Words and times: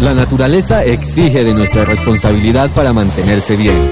La 0.00 0.14
naturaleza 0.14 0.84
exige 0.84 1.42
de 1.42 1.52
nuestra 1.52 1.84
responsabilidad 1.84 2.70
para 2.70 2.92
mantenerse 2.92 3.56
bien. 3.56 3.90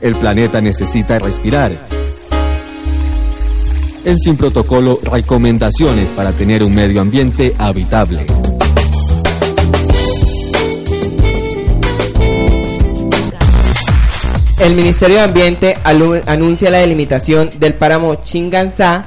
El 0.00 0.14
planeta 0.16 0.62
necesita 0.62 1.18
respirar. 1.18 1.72
En 4.06 4.18
Sin 4.18 4.38
Protocolo, 4.38 4.98
recomendaciones 5.02 6.08
para 6.10 6.32
tener 6.32 6.62
un 6.62 6.74
medio 6.74 7.02
ambiente 7.02 7.54
habitable. 7.58 8.24
El 14.58 14.74
Ministerio 14.74 15.16
de 15.16 15.22
Ambiente 15.22 15.76
anuncia 15.84 16.70
la 16.70 16.78
delimitación 16.78 17.50
del 17.58 17.74
páramo 17.74 18.14
Chinganzá, 18.22 19.04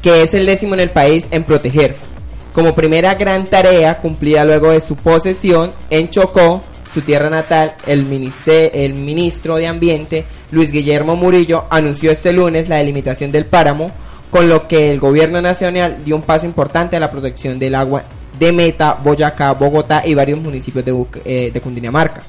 que 0.00 0.22
es 0.22 0.32
el 0.32 0.46
décimo 0.46 0.72
en 0.72 0.80
el 0.80 0.90
país 0.90 1.26
en 1.30 1.44
proteger. 1.44 2.15
Como 2.56 2.74
primera 2.74 3.14
gran 3.16 3.44
tarea 3.44 3.98
cumplida 3.98 4.42
luego 4.46 4.70
de 4.70 4.80
su 4.80 4.96
posesión 4.96 5.72
en 5.90 6.08
Chocó, 6.08 6.62
su 6.90 7.02
tierra 7.02 7.28
natal, 7.28 7.74
el, 7.86 8.06
el 8.46 8.94
ministro 8.94 9.56
de 9.56 9.66
Ambiente, 9.66 10.24
Luis 10.52 10.72
Guillermo 10.72 11.16
Murillo, 11.16 11.64
anunció 11.68 12.10
este 12.10 12.32
lunes 12.32 12.70
la 12.70 12.76
delimitación 12.76 13.30
del 13.30 13.44
páramo, 13.44 13.90
con 14.30 14.48
lo 14.48 14.66
que 14.68 14.90
el 14.90 15.00
gobierno 15.00 15.42
nacional 15.42 15.98
dio 16.02 16.16
un 16.16 16.22
paso 16.22 16.46
importante 16.46 16.96
a 16.96 17.00
la 17.00 17.10
protección 17.10 17.58
del 17.58 17.74
agua 17.74 18.04
de 18.38 18.52
Meta, 18.52 18.96
Boyacá, 19.04 19.52
Bogotá 19.52 20.02
y 20.06 20.14
varios 20.14 20.40
municipios 20.40 20.82
de, 20.82 21.04
eh, 21.26 21.50
de 21.52 21.60
Cundinamarca. 21.60 22.22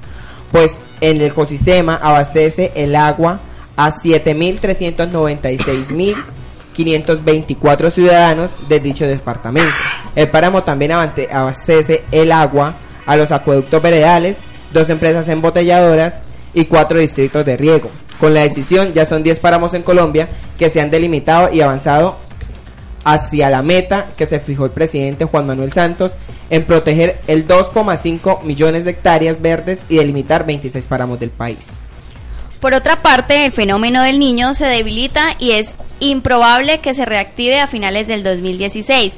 Pues 0.52 0.74
en 1.00 1.22
el 1.22 1.28
ecosistema 1.28 2.02
abastece 2.04 2.74
el 2.76 2.98
agua 2.98 3.40
a 3.78 3.94
7.396.524 6.78 7.92
ciudadanos 7.92 8.52
de 8.70 8.80
dicho 8.80 9.06
departamento. 9.06 9.72
El 10.16 10.30
páramo 10.30 10.64
también 10.64 10.92
abastece 10.92 12.04
el 12.12 12.32
agua 12.32 12.76
a 13.06 13.16
los 13.16 13.32
acueductos 13.32 13.82
veredales, 13.82 14.40
dos 14.74 14.90
empresas 14.90 15.28
embotelladoras 15.28 16.22
y 16.54 16.66
cuatro 16.66 17.00
distritos 17.00 17.46
de 17.46 17.58
riego. 17.58 17.90
Con 18.20 18.34
la 18.34 18.42
decisión 18.42 18.94
ya 18.94 19.06
son 19.06 19.24
10 19.24 19.40
páramos 19.40 19.74
en 19.74 19.84
Colombia 19.84 20.28
que 20.58 20.70
se 20.70 20.82
han 20.82 20.90
delimitado 20.90 21.54
y 21.54 21.62
avanzado 21.62 22.18
hacia 23.04 23.50
la 23.50 23.62
meta 23.62 24.08
que 24.18 24.26
se 24.26 24.40
fijó 24.40 24.66
el 24.66 24.72
presidente 24.72 25.26
Juan 25.26 25.48
Manuel 25.48 25.72
Santos 25.72 26.14
en 26.50 26.66
proteger 26.66 27.18
el 27.28 27.48
2,5 27.48 28.44
millones 28.44 28.86
de 28.86 28.92
hectáreas 28.92 29.42
verdes 29.42 29.80
y 29.88 29.98
delimitar 29.98 30.46
26 30.46 30.88
páramos 30.88 31.20
del 31.20 31.30
país. 31.30 31.68
Por 32.60 32.74
otra 32.74 33.02
parte, 33.02 33.46
el 33.46 33.52
fenómeno 33.52 34.02
del 34.02 34.20
niño 34.20 34.56
se 34.56 34.66
debilita 34.66 35.36
y 35.40 35.52
es 35.52 35.76
improbable 36.00 36.80
que 36.80 36.94
se 36.94 37.06
reactive 37.06 37.60
a 37.60 37.68
finales 37.68 38.08
del 38.08 38.24
2016. 38.24 39.18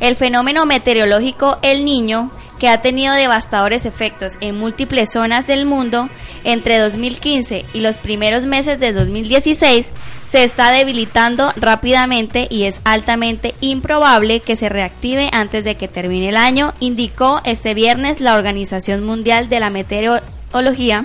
El 0.00 0.16
fenómeno 0.16 0.64
meteorológico 0.66 1.58
El 1.62 1.84
Niño, 1.84 2.30
que 2.58 2.68
ha 2.68 2.82
tenido 2.82 3.14
devastadores 3.14 3.86
efectos 3.86 4.34
en 4.40 4.58
múltiples 4.58 5.12
zonas 5.12 5.46
del 5.46 5.64
mundo 5.64 6.08
entre 6.44 6.78
2015 6.78 7.64
y 7.72 7.80
los 7.80 7.98
primeros 7.98 8.44
meses 8.44 8.80
de 8.80 8.92
2016, 8.92 9.92
se 10.26 10.44
está 10.44 10.70
debilitando 10.70 11.52
rápidamente 11.56 12.46
y 12.50 12.64
es 12.64 12.80
altamente 12.84 13.54
improbable 13.60 14.40
que 14.40 14.56
se 14.56 14.68
reactive 14.68 15.30
antes 15.32 15.64
de 15.64 15.76
que 15.76 15.88
termine 15.88 16.28
el 16.28 16.36
año, 16.36 16.74
indicó 16.80 17.40
este 17.44 17.74
viernes 17.74 18.20
la 18.20 18.34
Organización 18.34 19.04
Mundial 19.04 19.48
de 19.48 19.60
la 19.60 19.70
Meteorología. 19.70 21.02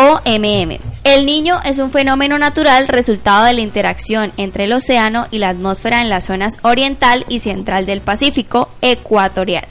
OMM. 0.00 0.78
El 1.02 1.26
niño 1.26 1.58
es 1.64 1.78
un 1.78 1.90
fenómeno 1.90 2.38
natural 2.38 2.86
resultado 2.86 3.46
de 3.46 3.52
la 3.52 3.62
interacción 3.62 4.30
entre 4.36 4.64
el 4.64 4.72
océano 4.72 5.26
y 5.32 5.38
la 5.38 5.48
atmósfera 5.48 6.02
en 6.02 6.08
las 6.08 6.26
zonas 6.26 6.58
oriental 6.62 7.24
y 7.28 7.40
central 7.40 7.84
del 7.84 8.00
Pacífico 8.00 8.68
ecuatorial. 8.80 9.66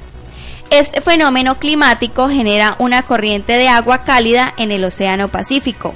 Este 0.69 0.99
fenómeno 0.99 1.59
climático 1.59 2.27
genera 2.27 2.75
una 2.79 3.03
corriente 3.03 3.53
de 3.53 3.69
agua 3.69 3.99
cálida 3.99 4.53
en 4.57 4.73
el 4.73 4.83
Océano 4.83 5.29
Pacífico, 5.29 5.93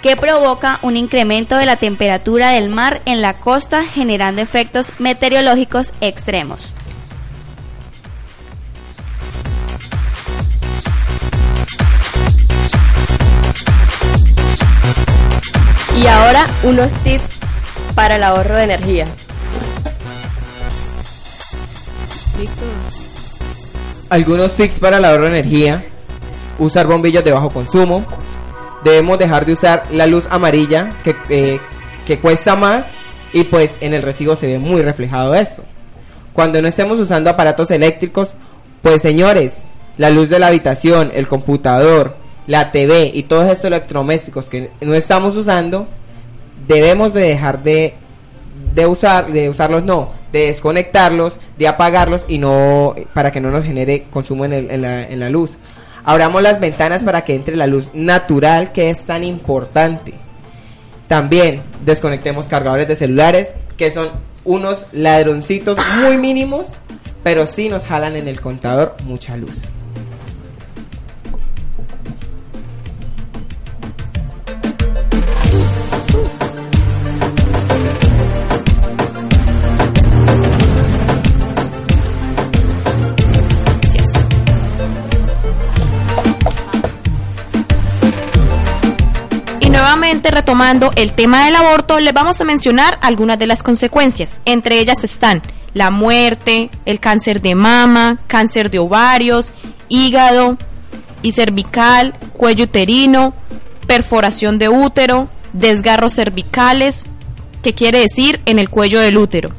que 0.00 0.16
provoca 0.16 0.78
un 0.80 0.96
incremento 0.96 1.58
de 1.58 1.66
la 1.66 1.76
temperatura 1.76 2.52
del 2.52 2.70
mar 2.70 3.02
en 3.04 3.20
la 3.20 3.34
costa 3.34 3.84
generando 3.84 4.40
efectos 4.40 4.90
meteorológicos 4.98 5.92
extremos. 6.00 6.72
Y 16.06 16.08
ahora 16.08 16.46
unos 16.62 16.92
tips 17.02 17.24
para 17.96 18.14
el 18.14 18.22
ahorro 18.22 18.54
de 18.54 18.62
energía. 18.62 19.06
Algunos 24.08 24.52
tips 24.54 24.78
para 24.78 24.98
el 24.98 25.04
ahorro 25.04 25.24
de 25.24 25.40
energía. 25.40 25.84
Usar 26.60 26.86
bombillos 26.86 27.24
de 27.24 27.32
bajo 27.32 27.50
consumo. 27.50 28.06
Debemos 28.84 29.18
dejar 29.18 29.46
de 29.46 29.54
usar 29.54 29.82
la 29.90 30.06
luz 30.06 30.28
amarilla 30.30 30.90
que, 31.02 31.16
eh, 31.28 31.58
que 32.06 32.20
cuesta 32.20 32.54
más 32.54 32.86
y 33.32 33.42
pues 33.42 33.74
en 33.80 33.92
el 33.92 34.02
recibo 34.02 34.36
se 34.36 34.46
ve 34.46 34.60
muy 34.60 34.82
reflejado 34.82 35.34
esto. 35.34 35.64
Cuando 36.32 36.62
no 36.62 36.68
estemos 36.68 37.00
usando 37.00 37.30
aparatos 37.30 37.72
eléctricos, 37.72 38.30
pues 38.80 39.02
señores, 39.02 39.64
la 39.98 40.10
luz 40.10 40.28
de 40.28 40.38
la 40.38 40.46
habitación, 40.46 41.10
el 41.16 41.26
computador, 41.26 42.16
la 42.46 42.70
TV 42.72 43.10
y 43.12 43.24
todos 43.24 43.44
estos 43.50 43.66
electrodomésticos 43.66 44.48
que 44.48 44.70
no 44.80 44.94
estamos 44.94 45.36
usando, 45.36 45.86
debemos 46.66 47.12
de 47.14 47.22
dejar 47.22 47.62
de, 47.62 47.94
de 48.74 48.86
usar, 48.86 49.32
de 49.32 49.48
usarlos 49.50 49.82
no, 49.84 50.10
de 50.32 50.46
desconectarlos, 50.46 51.38
de 51.58 51.68
apagarlos 51.68 52.24
y 52.28 52.38
no 52.38 52.94
para 53.14 53.32
que 53.32 53.40
no 53.40 53.50
nos 53.50 53.64
genere 53.64 54.04
consumo 54.10 54.44
en, 54.44 54.52
el- 54.52 54.70
en 54.70 54.82
la, 54.82 55.02
en 55.08 55.20
la 55.20 55.30
luz. 55.30 55.56
Abramos 56.04 56.40
las 56.42 56.60
ventanas 56.60 57.02
para 57.02 57.24
que 57.24 57.34
entre 57.34 57.56
la 57.56 57.66
luz 57.66 57.90
natural 57.92 58.70
que 58.72 58.90
es 58.90 59.02
tan 59.04 59.24
importante. 59.24 60.14
También 61.08 61.62
desconectemos 61.84 62.46
cargadores 62.46 62.88
de 62.88 62.96
celulares 62.96 63.52
que 63.76 63.90
son 63.90 64.10
unos 64.44 64.86
ladroncitos 64.92 65.78
muy 66.00 66.16
mínimos, 66.16 66.74
pero 67.22 67.46
sí 67.46 67.68
nos 67.68 67.84
jalan 67.84 68.14
en 68.16 68.28
el 68.28 68.40
contador 68.40 68.94
mucha 69.04 69.36
luz. 69.36 69.62
Retomando 90.30 90.90
el 90.96 91.12
tema 91.12 91.44
del 91.44 91.54
aborto, 91.54 92.00
les 92.00 92.12
vamos 92.12 92.40
a 92.40 92.44
mencionar 92.44 92.98
algunas 93.00 93.38
de 93.38 93.46
las 93.46 93.62
consecuencias. 93.62 94.40
Entre 94.44 94.80
ellas 94.80 95.04
están 95.04 95.40
la 95.72 95.90
muerte, 95.90 96.68
el 96.84 96.98
cáncer 96.98 97.40
de 97.40 97.54
mama, 97.54 98.18
cáncer 98.26 98.70
de 98.70 98.80
ovarios, 98.80 99.52
hígado 99.88 100.58
y 101.22 101.32
cervical, 101.32 102.14
cuello 102.32 102.64
uterino, 102.64 103.34
perforación 103.86 104.58
de 104.58 104.68
útero, 104.68 105.28
desgarros 105.52 106.14
cervicales, 106.14 107.06
que 107.62 107.74
quiere 107.74 108.00
decir 108.00 108.40
en 108.46 108.58
el 108.58 108.68
cuello 108.68 109.00
del 109.00 109.18
útero, 109.18 109.50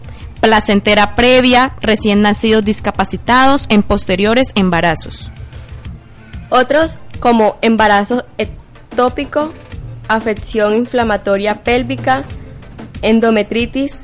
placentera 0.41 1.15
previa, 1.15 1.75
recién 1.81 2.21
nacidos 2.21 2.65
discapacitados 2.65 3.67
en 3.69 3.83
posteriores 3.83 4.51
embarazos. 4.55 5.31
Otros 6.49 6.99
como 7.19 7.57
embarazo 7.61 8.25
ectópico, 8.37 9.53
afección 10.07 10.73
inflamatoria 10.75 11.63
pélvica, 11.63 12.23
endometritis, 13.01 13.95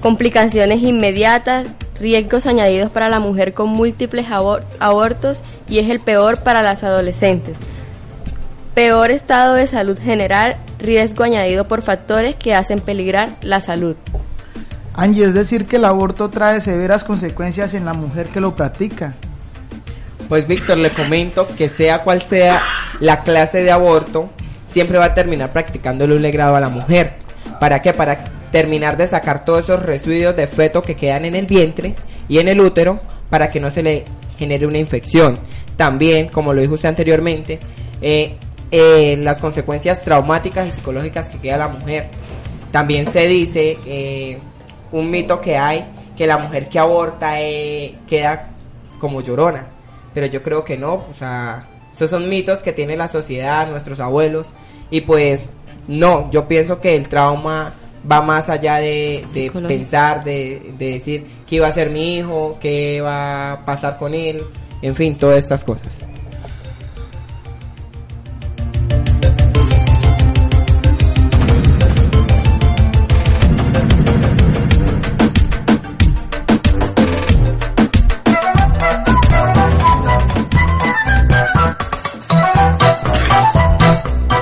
complicaciones 0.00 0.82
inmediatas, 0.82 1.66
riesgos 1.98 2.46
añadidos 2.46 2.90
para 2.90 3.08
la 3.08 3.20
mujer 3.20 3.54
con 3.54 3.68
múltiples 3.70 4.26
abor- 4.26 4.62
abortos 4.78 5.42
y 5.68 5.78
es 5.78 5.88
el 5.90 6.00
peor 6.00 6.42
para 6.42 6.62
las 6.62 6.84
adolescentes. 6.84 7.56
Peor 8.74 9.10
estado 9.10 9.54
de 9.54 9.66
salud 9.66 9.98
general, 9.98 10.56
riesgo 10.78 11.24
añadido 11.24 11.66
por 11.66 11.80
factores 11.80 12.36
que 12.36 12.54
hacen 12.54 12.80
peligrar 12.80 13.30
la 13.40 13.60
salud. 13.60 13.96
Angie, 14.92 15.24
es 15.24 15.34
decir, 15.34 15.66
que 15.66 15.76
el 15.76 15.84
aborto 15.86 16.28
trae 16.28 16.60
severas 16.60 17.04
consecuencias 17.04 17.74
en 17.74 17.84
la 17.86 17.94
mujer 17.94 18.26
que 18.28 18.40
lo 18.40 18.54
practica. 18.54 19.14
Pues 20.28 20.46
Víctor, 20.46 20.78
le 20.78 20.92
comento 20.92 21.46
que 21.56 21.68
sea 21.68 22.02
cual 22.02 22.20
sea 22.20 22.60
la 23.00 23.20
clase 23.20 23.62
de 23.62 23.70
aborto, 23.70 24.28
siempre 24.76 24.98
va 24.98 25.06
a 25.06 25.14
terminar 25.14 25.54
practicándole 25.54 26.14
un 26.14 26.20
legrado 26.20 26.54
a 26.54 26.60
la 26.60 26.68
mujer. 26.68 27.14
¿Para 27.58 27.80
qué? 27.80 27.94
Para 27.94 28.26
terminar 28.52 28.98
de 28.98 29.06
sacar 29.06 29.42
todos 29.42 29.64
esos 29.64 29.82
residuos 29.82 30.36
de 30.36 30.46
feto 30.46 30.82
que 30.82 30.94
quedan 30.94 31.24
en 31.24 31.34
el 31.34 31.46
vientre 31.46 31.94
y 32.28 32.40
en 32.40 32.48
el 32.48 32.60
útero 32.60 33.00
para 33.30 33.50
que 33.50 33.58
no 33.58 33.70
se 33.70 33.82
le 33.82 34.04
genere 34.38 34.66
una 34.66 34.76
infección. 34.76 35.38
También, 35.78 36.28
como 36.28 36.52
lo 36.52 36.60
dijo 36.60 36.74
usted 36.74 36.90
anteriormente, 36.90 37.58
eh, 38.02 38.36
eh, 38.70 39.16
las 39.16 39.38
consecuencias 39.38 40.02
traumáticas 40.02 40.68
y 40.68 40.72
psicológicas 40.72 41.30
que 41.30 41.38
queda 41.38 41.56
la 41.56 41.68
mujer. 41.68 42.08
También 42.70 43.10
se 43.10 43.26
dice, 43.28 43.78
eh, 43.86 44.36
un 44.92 45.10
mito 45.10 45.40
que 45.40 45.56
hay, 45.56 45.86
que 46.18 46.26
la 46.26 46.36
mujer 46.36 46.68
que 46.68 46.78
aborta 46.78 47.36
queda 48.06 48.50
como 49.00 49.22
llorona. 49.22 49.68
Pero 50.12 50.26
yo 50.26 50.42
creo 50.42 50.64
que 50.64 50.76
no, 50.76 50.92
o 51.10 51.14
sea, 51.18 51.64
esos 51.96 52.10
son 52.10 52.28
mitos 52.28 52.62
que 52.62 52.74
tiene 52.74 52.94
la 52.94 53.08
sociedad, 53.08 53.68
nuestros 53.70 54.00
abuelos. 54.00 54.50
Y 54.90 55.00
pues 55.00 55.48
no, 55.88 56.30
yo 56.30 56.46
pienso 56.46 56.78
que 56.78 56.94
el 56.94 57.08
trauma 57.08 57.72
va 58.10 58.20
más 58.20 58.50
allá 58.50 58.76
de, 58.76 59.24
pensar, 59.66 60.22
de, 60.22 60.74
de, 60.78 60.92
decir 60.92 61.26
qué 61.46 61.56
iba 61.56 61.66
a 61.66 61.72
ser 61.72 61.90
mi 61.90 62.18
hijo, 62.18 62.58
qué 62.60 63.00
va 63.00 63.52
a 63.52 63.64
pasar 63.64 63.98
con 63.98 64.14
él, 64.14 64.42
en 64.82 64.94
fin, 64.94 65.16
todas 65.16 65.38
estas 65.38 65.64
cosas. 65.64 66.05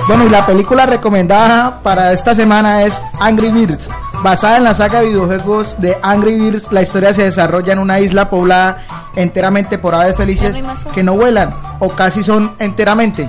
Bueno, 0.07 0.25
y 0.25 0.29
la 0.29 0.45
película 0.45 0.85
recomendada 0.85 1.79
para 1.81 2.13
esta 2.13 2.35
semana 2.35 2.83
es 2.83 3.01
Angry 3.19 3.49
Birds. 3.49 3.89
Basada 4.21 4.57
en 4.57 4.63
la 4.63 4.75
saga 4.75 4.99
de 4.99 5.07
videojuegos 5.07 5.75
de 5.79 5.97
Angry 5.99 6.35
Birds, 6.35 6.71
la 6.71 6.83
historia 6.83 7.11
se 7.11 7.23
desarrolla 7.23 7.73
en 7.73 7.79
una 7.79 7.99
isla 7.99 8.29
poblada 8.29 8.83
enteramente 9.15 9.79
por 9.79 9.95
aves 9.95 10.15
felices 10.15 10.55
que 10.93 11.01
no 11.01 11.15
vuelan 11.15 11.49
o 11.79 11.89
casi 11.89 12.23
son 12.23 12.51
enteramente. 12.59 13.27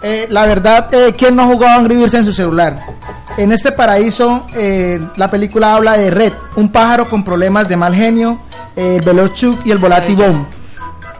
Eh, 0.00 0.26
la 0.30 0.46
verdad, 0.46 0.88
eh, 0.94 1.14
¿quién 1.16 1.36
no 1.36 1.42
ha 1.42 1.46
jugado 1.46 1.78
Angry 1.78 1.96
Birds 1.96 2.14
en 2.14 2.24
su 2.24 2.32
celular? 2.32 2.86
En 3.36 3.52
este 3.52 3.70
paraíso, 3.70 4.46
eh, 4.54 4.98
la 5.16 5.30
película 5.30 5.74
habla 5.74 5.98
de 5.98 6.10
Red, 6.10 6.32
un 6.56 6.70
pájaro 6.70 7.10
con 7.10 7.24
problemas 7.24 7.68
de 7.68 7.76
mal 7.76 7.94
genio, 7.94 8.40
el 8.74 9.02
veloz 9.02 9.34
Chuck 9.34 9.66
y 9.66 9.70
el 9.70 9.78
volatibón. 9.78 10.46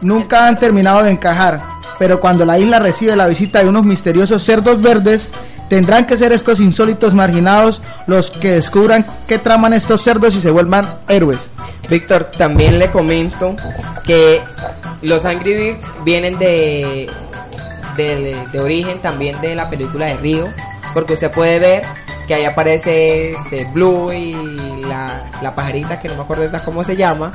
Nunca 0.01 0.47
han 0.47 0.57
terminado 0.57 1.03
de 1.03 1.11
encajar 1.11 1.78
pero 1.99 2.21
cuando 2.21 2.45
la 2.45 2.57
isla 2.57 2.79
recibe 2.79 3.15
la 3.15 3.27
visita 3.27 3.59
de 3.59 3.67
unos 3.67 3.85
misteriosos 3.85 4.41
cerdos 4.43 4.81
verdes, 4.81 5.27
tendrán 5.69 6.07
que 6.07 6.17
ser 6.17 6.31
estos 6.31 6.59
insólitos 6.59 7.13
marginados 7.13 7.81
los 8.07 8.31
que 8.31 8.51
descubran 8.51 9.05
qué 9.27 9.37
traman 9.37 9.73
estos 9.73 10.01
cerdos 10.01 10.35
y 10.35 10.41
se 10.41 10.49
vuelvan 10.49 10.95
héroes. 11.09 11.49
Víctor, 11.89 12.31
también 12.37 12.79
le 12.79 12.89
comento 12.89 13.55
que 14.05 14.41
los 15.01 15.25
Angry 15.25 15.53
Birds 15.53 15.91
vienen 16.05 16.39
de, 16.39 17.09
de, 17.97 18.59
origen 18.59 18.99
también 18.99 19.39
de 19.41 19.55
la 19.55 19.69
película 19.69 20.07
de 20.07 20.17
Río, 20.17 20.47
porque 20.93 21.13
usted 21.13 21.31
puede 21.31 21.59
ver 21.59 21.83
que 22.27 22.35
ahí 22.35 22.45
aparece 22.45 23.31
este 23.31 23.65
Blue 23.73 24.13
y 24.13 24.33
la, 24.87 25.29
la 25.41 25.53
pajarita 25.53 25.99
que 25.99 26.07
no 26.07 26.15
me 26.15 26.21
acuerdo 26.21 26.49
cómo 26.63 26.83
se 26.83 26.95
llama, 26.95 27.31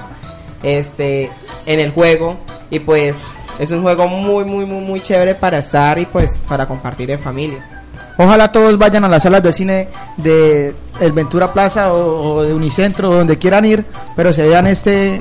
este 0.62 1.30
en 1.66 1.80
el 1.80 1.90
juego 1.90 2.38
y 2.70 2.78
pues 2.78 3.16
es 3.58 3.70
un 3.70 3.82
juego 3.82 4.08
muy, 4.08 4.44
muy, 4.44 4.66
muy, 4.66 4.80
muy 4.80 5.00
chévere 5.00 5.34
para 5.34 5.58
estar 5.58 5.98
y 5.98 6.06
pues 6.06 6.42
para 6.48 6.66
compartir 6.66 7.10
en 7.10 7.18
familia. 7.18 7.84
Ojalá 8.16 8.50
todos 8.52 8.78
vayan 8.78 9.04
a 9.04 9.08
las 9.08 9.22
salas 9.24 9.42
de 9.42 9.52
cine 9.52 9.88
de 10.16 10.74
El 11.00 11.12
Ventura 11.12 11.52
Plaza 11.52 11.92
o, 11.92 12.42
de 12.42 12.54
Unicentro, 12.54 13.10
donde 13.10 13.38
quieran 13.38 13.64
ir, 13.64 13.84
pero 14.14 14.32
se 14.32 14.46
vean 14.46 14.66
este 14.66 15.20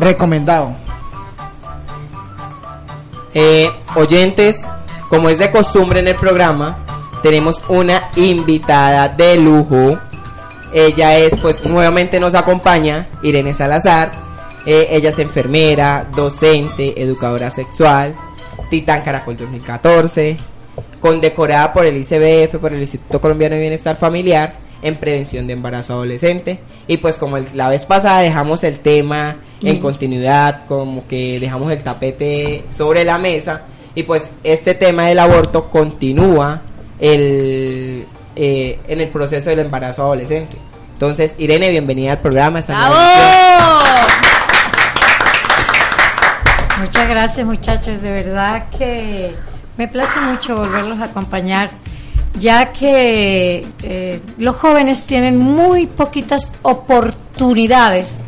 recomendado. 0.00 0.74
Eh, 3.34 3.68
oyentes, 3.94 4.62
como 5.10 5.28
es 5.28 5.38
de 5.38 5.50
costumbre 5.50 6.00
en 6.00 6.08
el 6.08 6.16
programa, 6.16 6.78
tenemos 7.22 7.62
una 7.68 8.02
invitada 8.16 9.08
de 9.08 9.36
lujo. 9.36 9.98
Ella 10.72 11.18
es, 11.18 11.36
pues, 11.36 11.62
nuevamente 11.64 12.20
nos 12.20 12.34
acompaña, 12.34 13.08
Irene 13.22 13.52
Salazar 13.52 14.27
eh, 14.70 14.86
ella 14.90 15.08
es 15.08 15.18
enfermera, 15.18 16.06
docente, 16.14 17.02
educadora 17.02 17.50
sexual, 17.50 18.12
Titán 18.68 19.00
Caracol 19.00 19.34
2014, 19.34 20.36
condecorada 21.00 21.72
por 21.72 21.86
el 21.86 21.96
ICBF, 21.96 22.58
por 22.58 22.74
el 22.74 22.82
Instituto 22.82 23.18
Colombiano 23.18 23.54
de 23.54 23.62
Bienestar 23.62 23.96
Familiar, 23.96 24.56
en 24.82 24.96
prevención 24.96 25.46
de 25.46 25.54
embarazo 25.54 25.94
adolescente. 25.94 26.58
Y 26.86 26.98
pues 26.98 27.16
como 27.16 27.38
la 27.38 27.70
vez 27.70 27.86
pasada 27.86 28.20
dejamos 28.20 28.62
el 28.62 28.80
tema 28.80 29.38
en 29.62 29.78
continuidad, 29.78 30.66
como 30.66 31.08
que 31.08 31.40
dejamos 31.40 31.72
el 31.72 31.82
tapete 31.82 32.64
sobre 32.70 33.06
la 33.06 33.16
mesa, 33.16 33.62
y 33.94 34.02
pues 34.02 34.24
este 34.44 34.74
tema 34.74 35.06
del 35.06 35.20
aborto 35.20 35.70
continúa 35.70 36.60
el, 37.00 38.04
eh, 38.36 38.78
en 38.86 39.00
el 39.00 39.08
proceso 39.08 39.48
del 39.48 39.60
embarazo 39.60 40.02
adolescente. 40.02 40.58
Entonces, 40.92 41.32
Irene, 41.38 41.70
bienvenida 41.70 42.12
al 42.12 42.18
programa. 42.18 42.60
Muchas 46.80 47.08
gracias 47.08 47.44
muchachos, 47.44 48.00
de 48.00 48.10
verdad 48.10 48.68
que 48.70 49.34
me 49.76 49.88
place 49.88 50.20
mucho 50.20 50.56
volverlos 50.56 51.00
a 51.00 51.06
acompañar, 51.06 51.70
ya 52.38 52.72
que 52.72 53.66
eh, 53.82 54.20
los 54.38 54.54
jóvenes 54.54 55.04
tienen 55.04 55.38
muy 55.38 55.86
poquitas 55.86 56.52
oportunidades 56.62 58.22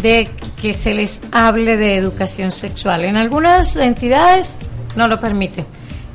de 0.00 0.30
que 0.60 0.72
se 0.72 0.94
les 0.94 1.20
hable 1.32 1.76
de 1.76 1.96
educación 1.96 2.50
sexual. 2.50 3.04
En 3.04 3.16
algunas 3.16 3.76
entidades 3.76 4.58
no 4.96 5.06
lo 5.06 5.20
permiten. 5.20 5.66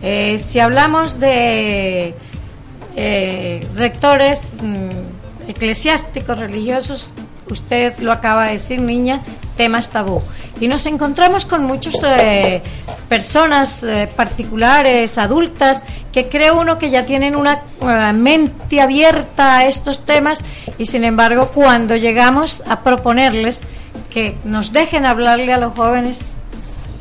Eh, 0.02 0.40
si 0.40 0.60
hablamos 0.60 1.20
de 1.20 2.16
eh, 2.96 3.68
rectores 3.76 4.56
mm, 4.60 5.50
eclesiásticos, 5.50 6.40
religiosos, 6.40 7.12
usted 7.52 8.00
lo 8.00 8.12
acaba 8.12 8.46
de 8.46 8.54
decir, 8.54 8.82
niña, 8.82 9.22
temas 9.58 9.90
tabú. 9.90 10.22
Y 10.62 10.68
nos 10.68 10.86
encontramos 10.86 11.46
con 11.46 11.66
muchas 11.66 11.98
eh, 12.04 12.62
personas 13.10 13.84
eh, 13.84 14.08
particulares, 14.16 15.18
adultas, 15.18 15.84
que 16.14 16.30
cree 16.30 16.52
uno 16.52 16.78
que 16.78 16.90
ya 16.90 17.06
tienen 17.06 17.36
una 17.36 17.64
eh, 17.82 18.14
mente 18.14 18.80
abierta 18.80 19.58
a 19.58 19.66
estos 19.66 20.06
temas 20.06 20.40
y 20.78 20.86
sin 20.86 21.04
embargo 21.04 21.52
cuando 21.54 21.96
llegamos 21.96 22.64
a 22.66 22.84
proponerles 22.84 23.64
que 24.10 24.38
nos 24.46 24.72
dejen 24.72 25.06
hablarle 25.06 25.54
a 25.54 25.58
los 25.58 25.74
jóvenes, 25.74 26.36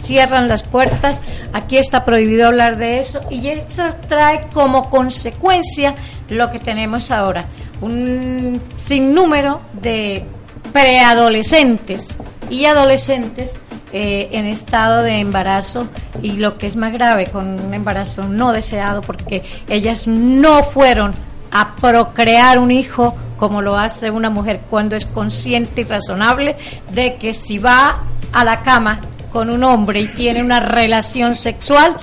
cierran 0.00 0.48
las 0.48 0.62
puertas, 0.62 1.22
aquí 1.52 1.78
está 1.78 2.04
prohibido 2.04 2.46
hablar 2.46 2.76
de 2.76 2.98
eso 2.98 3.20
y 3.30 3.48
eso 3.48 3.84
trae 4.08 4.48
como 4.52 4.90
consecuencia 4.90 5.94
lo 6.28 6.50
que 6.50 6.58
tenemos 6.58 7.10
ahora, 7.10 7.46
un 7.80 8.60
sinnúmero 8.78 9.60
de 9.80 10.24
preadolescentes 10.72 12.08
y 12.50 12.64
adolescentes 12.66 13.60
eh, 13.92 14.28
en 14.32 14.46
estado 14.46 15.02
de 15.02 15.20
embarazo 15.20 15.88
y 16.22 16.32
lo 16.32 16.58
que 16.58 16.66
es 16.66 16.76
más 16.76 16.92
grave 16.92 17.26
con 17.26 17.60
un 17.60 17.72
embarazo 17.72 18.24
no 18.24 18.52
deseado 18.52 19.00
porque 19.02 19.42
ellas 19.68 20.08
no 20.08 20.62
fueron 20.64 21.14
a 21.50 21.76
procrear 21.76 22.58
un 22.58 22.70
hijo 22.70 23.14
como 23.36 23.62
lo 23.62 23.76
hace 23.76 24.10
una 24.10 24.30
mujer 24.30 24.60
cuando 24.68 24.96
es 24.96 25.06
consciente 25.06 25.82
y 25.82 25.84
razonable 25.84 26.56
de 26.92 27.16
que 27.16 27.32
si 27.32 27.58
va 27.58 28.02
a 28.32 28.44
la 28.44 28.62
cama 28.62 29.00
con 29.30 29.50
un 29.50 29.64
hombre 29.64 30.00
y 30.00 30.08
tiene 30.08 30.42
una 30.42 30.60
relación 30.60 31.34
sexual, 31.34 31.96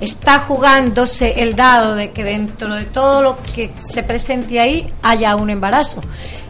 está 0.00 0.40
jugándose 0.40 1.42
el 1.42 1.56
dado 1.56 1.94
de 1.94 2.10
que 2.10 2.24
dentro 2.24 2.74
de 2.74 2.84
todo 2.84 3.22
lo 3.22 3.36
que 3.36 3.72
se 3.78 4.02
presente 4.02 4.60
ahí 4.60 4.86
haya 5.02 5.36
un 5.36 5.50
embarazo. 5.50 6.00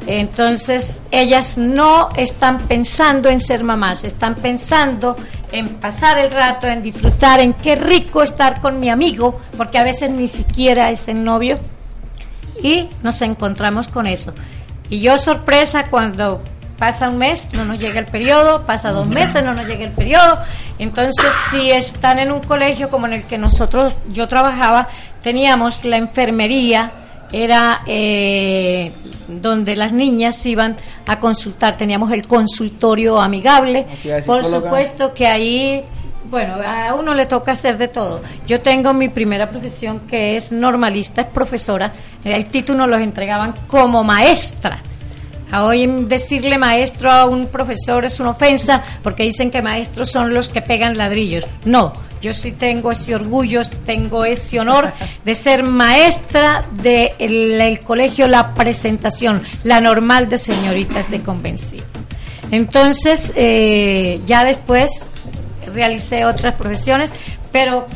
Entonces, 0.06 1.02
ellas 1.10 1.56
no 1.56 2.10
están 2.16 2.58
pensando 2.60 3.30
en 3.30 3.40
ser 3.40 3.64
mamás, 3.64 4.04
están 4.04 4.34
pensando 4.34 5.16
en 5.50 5.68
pasar 5.76 6.18
el 6.18 6.30
rato, 6.30 6.66
en 6.66 6.82
disfrutar, 6.82 7.40
en 7.40 7.54
qué 7.54 7.74
rico 7.74 8.22
estar 8.22 8.60
con 8.60 8.80
mi 8.80 8.90
amigo, 8.90 9.40
porque 9.56 9.78
a 9.78 9.84
veces 9.84 10.10
ni 10.10 10.28
siquiera 10.28 10.90
es 10.90 11.08
el 11.08 11.24
novio. 11.24 11.58
Y 12.62 12.88
nos 13.02 13.22
encontramos 13.22 13.88
con 13.88 14.06
eso. 14.06 14.34
Y 14.90 15.00
yo 15.00 15.16
sorpresa 15.16 15.86
cuando 15.86 16.42
pasa 16.78 17.08
un 17.08 17.18
mes, 17.18 17.50
no 17.52 17.64
nos 17.64 17.78
llega 17.78 18.00
el 18.00 18.06
periodo, 18.06 18.66
pasa 18.66 18.90
dos 18.90 19.06
meses, 19.06 19.44
no 19.44 19.54
nos 19.54 19.66
llega 19.66 19.84
el 19.84 19.92
periodo. 19.92 20.38
Entonces, 20.78 21.32
si 21.50 21.70
están 21.70 22.18
en 22.18 22.32
un 22.32 22.40
colegio 22.40 22.90
como 22.90 23.06
en 23.06 23.14
el 23.14 23.22
que 23.24 23.38
nosotros, 23.38 23.94
yo 24.08 24.28
trabajaba, 24.28 24.88
teníamos 25.22 25.84
la 25.84 25.96
enfermería 25.96 26.92
era 27.34 27.82
eh, 27.86 28.92
donde 29.26 29.74
las 29.74 29.92
niñas 29.92 30.44
iban 30.46 30.76
a 31.06 31.18
consultar. 31.18 31.76
Teníamos 31.76 32.12
el 32.12 32.28
consultorio 32.28 33.20
amigable. 33.20 33.86
Por 34.24 34.44
supuesto 34.44 35.12
que 35.12 35.26
ahí, 35.26 35.82
bueno, 36.30 36.54
a 36.64 36.94
uno 36.94 37.12
le 37.12 37.26
toca 37.26 37.52
hacer 37.52 37.76
de 37.76 37.88
todo. 37.88 38.22
Yo 38.46 38.60
tengo 38.60 38.92
mi 38.94 39.08
primera 39.08 39.48
profesión 39.48 40.00
que 40.00 40.36
es 40.36 40.52
normalista, 40.52 41.22
es 41.22 41.28
profesora. 41.28 41.92
El 42.24 42.46
título 42.46 42.86
los 42.86 43.00
entregaban 43.00 43.52
como 43.66 44.04
maestra. 44.04 44.80
Hoy 45.52 45.86
decirle 45.86 46.58
maestro 46.58 47.10
a 47.10 47.26
un 47.26 47.46
profesor 47.46 48.04
es 48.04 48.18
una 48.18 48.30
ofensa 48.30 48.82
porque 49.02 49.22
dicen 49.22 49.50
que 49.50 49.62
maestros 49.62 50.10
son 50.10 50.34
los 50.34 50.48
que 50.48 50.62
pegan 50.62 50.96
ladrillos. 50.96 51.44
No, 51.64 51.92
yo 52.20 52.32
sí 52.32 52.52
tengo 52.52 52.90
ese 52.90 53.14
orgullo, 53.14 53.60
tengo 53.84 54.24
ese 54.24 54.58
honor 54.58 54.92
de 55.24 55.34
ser 55.34 55.62
maestra 55.62 56.64
del 56.82 57.60
el 57.60 57.80
colegio 57.80 58.26
La 58.26 58.54
Presentación, 58.54 59.42
la 59.62 59.80
normal 59.80 60.28
de 60.28 60.38
señoritas 60.38 61.10
de 61.10 61.20
convencido. 61.20 61.84
Entonces, 62.50 63.32
eh, 63.36 64.20
ya 64.26 64.44
después 64.44 65.10
realicé 65.72 66.24
otras 66.24 66.54
profesiones, 66.54 67.12
pero 67.52 67.86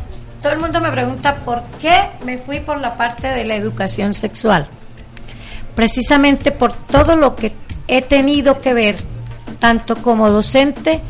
todo 0.43 0.53
el 0.53 0.59
mundo 0.59 0.81
me 0.81 0.91
pregunta 0.91 1.37
por 1.37 1.63
qué 1.81 2.11
me 2.25 2.39
fui 2.39 2.61
por 2.61 2.81
la 2.81 2.97
parte 2.97 3.29
de 3.29 3.45
la 3.45 3.57
educación 3.57 4.15
sexual 4.15 4.69
precisamente 5.79 6.51
por 6.51 6.73
todo 6.73 7.15
lo 7.15 7.37
que 7.37 7.53
he 7.87 8.03
tenido 8.03 8.61
que 8.61 8.75
ver, 8.75 8.97
tanto 9.61 9.95
como 10.03 10.29
docente 10.29 11.01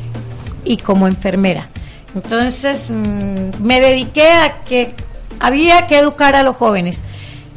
y 0.63 0.77
como 0.77 1.07
enfermera. 1.07 1.71
Entonces 2.15 2.91
mm, 2.91 3.63
me 3.63 3.81
dediqué 3.81 4.29
a 4.31 4.61
que 4.65 4.95
había 5.41 5.87
que 5.87 5.97
educar 5.97 6.37
a 6.37 6.43
los 6.43 6.55
jóvenes. 6.55 7.03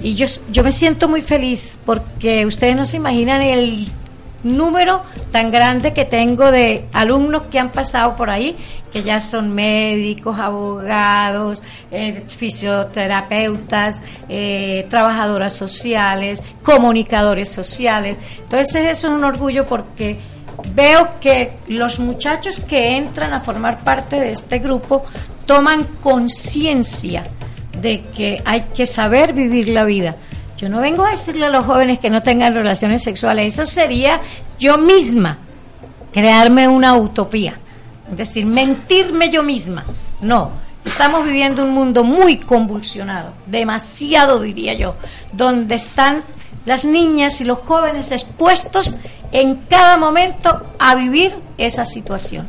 Y 0.01 0.15
yo, 0.15 0.25
yo 0.53 0.63
me 0.63 0.71
siento 0.71 1.09
muy 1.09 1.21
feliz 1.21 1.77
porque 1.85 2.45
ustedes 2.45 2.77
no 2.77 2.85
se 2.85 2.95
imaginan 2.95 3.41
el 3.41 3.91
número 4.43 5.01
tan 5.31 5.51
grande 5.51 5.93
que 5.93 6.05
tengo 6.05 6.51
de 6.51 6.85
alumnos 6.93 7.43
que 7.51 7.59
han 7.59 7.71
pasado 7.71 8.15
por 8.15 8.29
ahí, 8.29 8.57
que 8.91 9.03
ya 9.03 9.19
son 9.19 9.53
médicos, 9.53 10.37
abogados, 10.37 11.63
eh, 11.91 12.23
fisioterapeutas, 12.27 14.01
eh, 14.27 14.85
trabajadoras 14.89 15.53
sociales, 15.53 16.41
comunicadores 16.63 17.49
sociales. 17.49 18.17
Entonces 18.39 18.87
es 18.87 19.03
un 19.03 19.23
orgullo 19.23 19.65
porque 19.65 20.19
veo 20.73 21.19
que 21.19 21.53
los 21.67 21.99
muchachos 21.99 22.59
que 22.59 22.97
entran 22.97 23.33
a 23.33 23.39
formar 23.39 23.83
parte 23.83 24.19
de 24.19 24.31
este 24.31 24.59
grupo 24.59 25.03
toman 25.45 25.85
conciencia 26.01 27.25
de 27.79 28.01
que 28.15 28.41
hay 28.45 28.61
que 28.73 28.85
saber 28.85 29.33
vivir 29.33 29.69
la 29.69 29.85
vida. 29.85 30.15
Yo 30.61 30.69
no 30.69 30.79
vengo 30.79 31.03
a 31.03 31.09
decirle 31.09 31.47
a 31.47 31.49
los 31.49 31.65
jóvenes 31.65 31.97
que 31.97 32.11
no 32.11 32.21
tengan 32.21 32.53
relaciones 32.53 33.01
sexuales, 33.01 33.51
eso 33.51 33.65
sería 33.65 34.21
yo 34.59 34.77
misma 34.77 35.39
crearme 36.13 36.67
una 36.67 36.95
utopía, 36.95 37.55
es 38.11 38.15
decir, 38.15 38.45
mentirme 38.45 39.31
yo 39.31 39.41
misma. 39.41 39.83
No, 40.21 40.51
estamos 40.85 41.25
viviendo 41.25 41.63
un 41.63 41.71
mundo 41.71 42.03
muy 42.03 42.37
convulsionado, 42.37 43.33
demasiado 43.47 44.39
diría 44.39 44.75
yo, 44.75 44.97
donde 45.33 45.73
están 45.73 46.23
las 46.67 46.85
niñas 46.85 47.41
y 47.41 47.43
los 47.43 47.57
jóvenes 47.57 48.11
expuestos 48.11 48.97
en 49.31 49.61
cada 49.67 49.97
momento 49.97 50.61
a 50.77 50.93
vivir 50.93 51.33
esa 51.57 51.85
situación. 51.85 52.47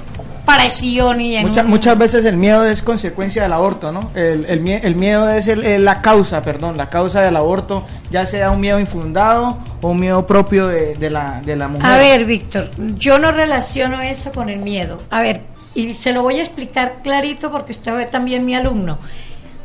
pareción 0.45 1.19
y 1.21 1.35
en 1.35 1.47
Mucha- 1.47 1.61
un- 1.63 1.69
Muchas 1.69 1.97
veces 1.97 2.23
el 2.25 2.37
miedo 2.37 2.65
es 2.65 2.81
consecuencia 2.81 3.43
del 3.43 3.53
aborto, 3.53 3.91
¿no? 3.91 4.11
El, 4.15 4.45
el, 4.45 4.61
mie- 4.63 4.79
el 4.83 4.95
miedo 4.95 5.29
es 5.29 5.47
el- 5.47 5.83
la 5.83 6.01
causa, 6.01 6.41
perdón, 6.43 6.77
la 6.77 6.89
causa 6.89 7.21
del 7.21 7.35
aborto, 7.35 7.85
ya 8.11 8.25
sea 8.25 8.51
un 8.51 8.59
miedo 8.61 8.79
infundado 8.79 9.57
o 9.81 9.89
un 9.89 9.99
miedo 9.99 10.25
propio 10.25 10.67
de, 10.67 10.95
de 10.95 11.09
la, 11.09 11.41
de 11.43 11.55
la 11.55 11.67
mujer. 11.67 11.85
A 11.85 11.97
ver, 11.97 12.25
Víctor, 12.25 12.71
yo 12.97 13.17
no 13.19 13.31
relaciono 13.31 14.01
eso 14.01 14.31
con 14.31 14.49
el 14.49 14.59
miedo. 14.59 15.01
A 15.09 15.21
ver, 15.21 15.41
y 15.73 15.93
se 15.93 16.13
lo 16.13 16.21
voy 16.21 16.39
a 16.39 16.43
explicar 16.43 16.97
clarito 17.03 17.51
porque 17.51 17.71
usted 17.73 17.99
es 17.99 18.09
también 18.11 18.45
mi 18.45 18.55
alumno. 18.55 18.97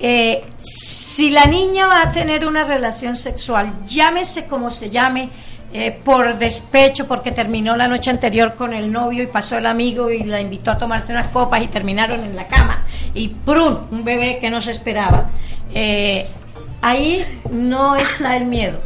Eh, 0.02 0.44
si 0.58 1.30
la 1.30 1.44
niña 1.44 1.86
va 1.86 2.02
a 2.02 2.10
tener 2.10 2.46
una 2.46 2.64
relación 2.64 3.16
sexual, 3.16 3.72
llámese 3.86 4.46
como 4.46 4.70
se 4.70 4.88
llame, 4.88 5.28
eh, 5.72 5.92
por 6.04 6.36
despecho, 6.38 7.06
porque 7.06 7.30
terminó 7.32 7.76
la 7.76 7.86
noche 7.86 8.10
anterior 8.10 8.54
con 8.56 8.72
el 8.72 8.90
novio 8.90 9.22
y 9.22 9.26
pasó 9.28 9.56
el 9.58 9.66
amigo 9.66 10.10
y 10.10 10.24
la 10.24 10.40
invitó 10.40 10.72
a 10.72 10.78
tomarse 10.78 11.12
unas 11.12 11.26
copas 11.26 11.62
y 11.62 11.68
terminaron 11.68 12.20
en 12.24 12.34
la 12.34 12.46
cama, 12.48 12.84
y 13.14 13.28
¡prum! 13.28 13.78
un 13.90 14.02
bebé 14.04 14.38
que 14.40 14.50
no 14.50 14.60
se 14.60 14.72
esperaba. 14.72 15.30
Eh, 15.72 16.26
ahí 16.82 17.24
no 17.50 17.94
está 17.96 18.36
el 18.36 18.46
miedo. 18.46 18.80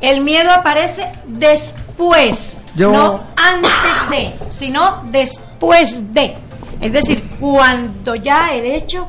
El 0.00 0.20
miedo 0.20 0.50
aparece 0.52 1.08
después, 1.26 2.60
Yo- 2.74 2.92
no 2.92 3.20
antes 3.36 4.10
de, 4.10 4.34
sino 4.50 5.02
después 5.10 6.12
de. 6.14 6.34
Es 6.80 6.92
decir, 6.92 7.22
cuando 7.40 8.14
ya 8.14 8.52
el 8.54 8.64
hecho 8.66 9.08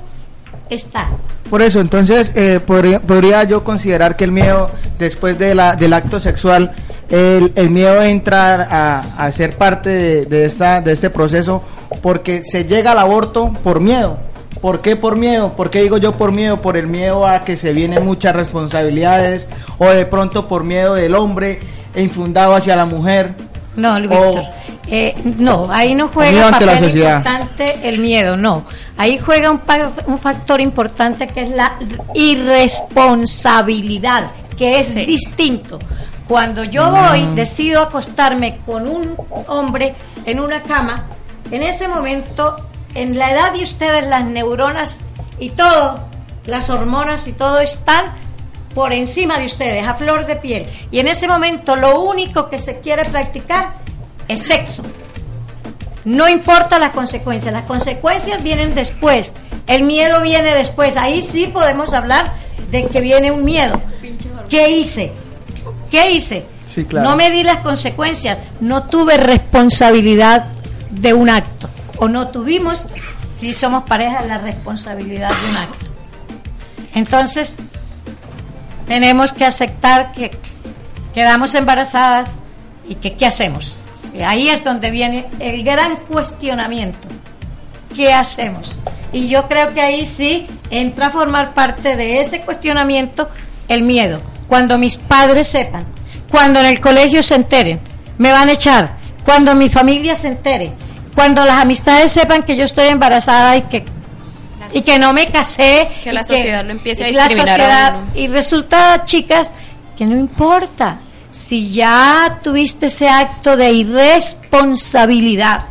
Por 1.49 1.61
eso, 1.61 1.81
entonces, 1.81 2.31
eh, 2.35 2.59
podría, 2.59 3.43
yo 3.43 3.63
considerar 3.63 4.15
que 4.15 4.23
el 4.23 4.31
miedo, 4.31 4.69
después 4.97 5.37
de 5.37 5.53
la, 5.53 5.75
del 5.75 5.93
acto 5.93 6.19
sexual, 6.19 6.71
el, 7.09 7.51
el 7.55 7.69
miedo 7.69 8.01
entra 8.01 8.67
a, 8.69 9.25
a 9.25 9.31
ser 9.31 9.57
parte 9.57 9.89
de, 9.89 10.25
de 10.25 10.45
esta, 10.45 10.79
de 10.79 10.93
este 10.93 11.09
proceso 11.09 11.61
porque 12.01 12.41
se 12.43 12.65
llega 12.65 12.93
al 12.93 12.99
aborto 12.99 13.51
por 13.63 13.81
miedo. 13.81 14.17
¿Por 14.61 14.81
qué 14.81 14.95
por 14.95 15.17
miedo? 15.17 15.53
¿Por 15.53 15.71
qué 15.71 15.81
digo 15.81 15.97
yo 15.97 16.11
por 16.13 16.31
miedo? 16.31 16.61
Por 16.61 16.77
el 16.77 16.87
miedo 16.87 17.27
a 17.27 17.41
que 17.41 17.57
se 17.57 17.73
vienen 17.73 18.05
muchas 18.05 18.35
responsabilidades 18.35 19.49
o 19.79 19.89
de 19.89 20.05
pronto 20.05 20.47
por 20.47 20.63
miedo 20.63 20.93
del 20.93 21.15
hombre 21.15 21.59
e 21.95 22.03
infundado 22.03 22.55
hacia 22.55 22.75
la 22.75 22.85
mujer. 22.85 23.33
No, 23.75 23.99
Víctor. 24.01 24.43
Eh, 24.87 25.13
no, 25.37 25.71
ahí 25.71 25.93
no 25.95 26.09
juega 26.09 26.51
papel 26.51 26.97
importante 26.97 27.87
el 27.87 27.99
miedo, 27.99 28.35
no. 28.35 28.65
Ahí 28.97 29.17
juega 29.17 29.49
un, 29.51 29.61
un 30.07 30.17
factor 30.17 30.59
importante 30.59 31.27
que 31.27 31.43
es 31.43 31.51
la 31.51 31.77
irresponsabilidad, 32.13 34.31
que 34.57 34.79
es 34.79 34.95
distinto. 34.95 35.79
Cuando 36.27 36.63
yo 36.63 36.89
voy, 36.91 37.25
decido 37.35 37.81
acostarme 37.81 38.59
con 38.65 38.87
un 38.87 39.15
hombre 39.47 39.93
en 40.25 40.39
una 40.39 40.63
cama, 40.63 41.05
en 41.51 41.61
ese 41.63 41.87
momento, 41.87 42.57
en 42.95 43.17
la 43.17 43.31
edad 43.31 43.53
de 43.53 43.63
ustedes, 43.63 44.05
las 44.07 44.25
neuronas 44.25 45.01
y 45.39 45.51
todo, 45.51 46.05
las 46.45 46.69
hormonas 46.69 47.27
y 47.27 47.33
todo 47.33 47.59
están 47.59 48.05
por 48.73 48.93
encima 48.93 49.37
de 49.37 49.45
ustedes, 49.45 49.85
a 49.85 49.95
flor 49.95 50.25
de 50.25 50.35
piel. 50.35 50.65
Y 50.91 50.99
en 50.99 51.07
ese 51.07 51.27
momento 51.27 51.75
lo 51.75 52.01
único 52.01 52.49
que 52.49 52.57
se 52.57 52.79
quiere 52.79 53.05
practicar 53.05 53.75
es 54.27 54.43
sexo. 54.43 54.83
No 56.03 56.27
importa 56.27 56.79
las 56.79 56.91
consecuencias, 56.91 57.53
las 57.53 57.63
consecuencias 57.63 58.41
vienen 58.41 58.73
después, 58.73 59.33
el 59.67 59.83
miedo 59.83 60.21
viene 60.21 60.53
después. 60.53 60.97
Ahí 60.97 61.21
sí 61.21 61.47
podemos 61.47 61.93
hablar 61.93 62.33
de 62.71 62.87
que 62.87 63.01
viene 63.01 63.31
un 63.31 63.45
miedo. 63.45 63.79
¿Qué 64.49 64.69
hice? 64.69 65.11
¿Qué 65.91 66.11
hice? 66.11 66.45
Sí, 66.67 66.85
claro. 66.85 67.09
No 67.09 67.15
me 67.15 67.29
di 67.29 67.43
las 67.43 67.57
consecuencias, 67.57 68.39
no 68.61 68.85
tuve 68.85 69.17
responsabilidad 69.17 70.47
de 70.89 71.13
un 71.13 71.29
acto. 71.29 71.69
O 71.97 72.07
no 72.07 72.29
tuvimos, 72.29 72.85
si 73.35 73.53
somos 73.53 73.83
pareja, 73.83 74.23
la 74.23 74.37
responsabilidad 74.37 75.29
de 75.29 75.49
un 75.49 75.57
acto. 75.57 75.85
Entonces, 76.95 77.57
tenemos 78.87 79.33
que 79.33 79.45
aceptar 79.45 80.11
que 80.11 80.31
quedamos 81.13 81.55
embarazadas 81.55 82.39
¿Y 82.87 82.95
que 82.95 83.13
qué 83.13 83.25
hacemos? 83.25 83.89
Ahí 84.25 84.49
es 84.49 84.63
donde 84.63 84.91
viene 84.91 85.25
el 85.39 85.63
gran 85.63 85.95
cuestionamiento. 86.07 87.07
¿Qué 87.95 88.13
hacemos? 88.13 88.75
Y 89.13 89.29
yo 89.29 89.47
creo 89.47 89.73
que 89.73 89.81
ahí 89.81 90.05
sí 90.05 90.47
entra 90.69 91.07
a 91.07 91.09
formar 91.09 91.53
parte 91.53 91.95
de 91.95 92.19
ese 92.19 92.41
cuestionamiento 92.41 93.29
el 93.67 93.83
miedo. 93.83 94.19
Cuando 94.47 94.77
mis 94.77 94.97
padres 94.97 95.47
sepan, 95.47 95.85
cuando 96.29 96.59
en 96.59 96.65
el 96.65 96.81
colegio 96.81 97.23
se 97.23 97.35
enteren, 97.35 97.79
me 98.17 98.33
van 98.33 98.49
a 98.49 98.53
echar, 98.53 98.97
cuando 99.23 99.55
mi 99.55 99.69
familia 99.69 100.15
se 100.15 100.27
entere, 100.27 100.73
cuando 101.15 101.45
las 101.45 101.61
amistades 101.61 102.11
sepan 102.11 102.43
que 102.43 102.57
yo 102.57 102.65
estoy 102.65 102.87
embarazada 102.87 103.55
y 103.55 103.61
que 103.63 103.85
y 104.73 104.81
que 104.81 104.97
no 104.99 105.13
me 105.13 105.27
casé 105.27 105.89
Que 106.03 106.13
la 106.13 106.23
sociedad 106.23 106.63
lo 106.65 106.71
empiece 106.71 107.03
a 107.03 107.11
la 107.11 107.27
discriminar 107.27 107.49
a 107.49 107.55
sociedad- 107.55 107.95
y 108.15 108.27
resulta 108.27 109.03
chicas 109.05 109.53
que 109.97 110.05
no 110.05 110.15
importa 110.15 110.99
si 111.29 111.71
ya 111.71 112.39
tuviste 112.43 112.87
ese 112.87 113.07
acto 113.09 113.55
de 113.55 113.71
irresponsabilidad 113.71 115.63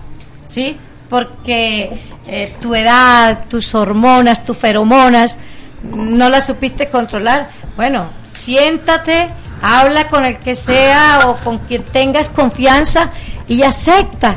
sí 0.44 0.76
porque 1.08 2.00
eh, 2.26 2.54
tu 2.60 2.74
edad 2.74 3.44
tus 3.48 3.74
hormonas 3.74 4.44
tus 4.44 4.56
feromonas 4.56 5.38
no 5.82 6.28
las 6.28 6.46
supiste 6.46 6.88
controlar. 6.90 7.50
Bueno 7.76 8.08
siéntate 8.24 9.28
habla 9.62 10.08
con 10.08 10.24
el 10.24 10.38
que 10.38 10.54
sea 10.54 11.22
o 11.28 11.36
con 11.36 11.58
quien 11.58 11.82
tengas 11.84 12.28
confianza 12.30 13.10
y 13.48 13.62
acepta 13.62 14.36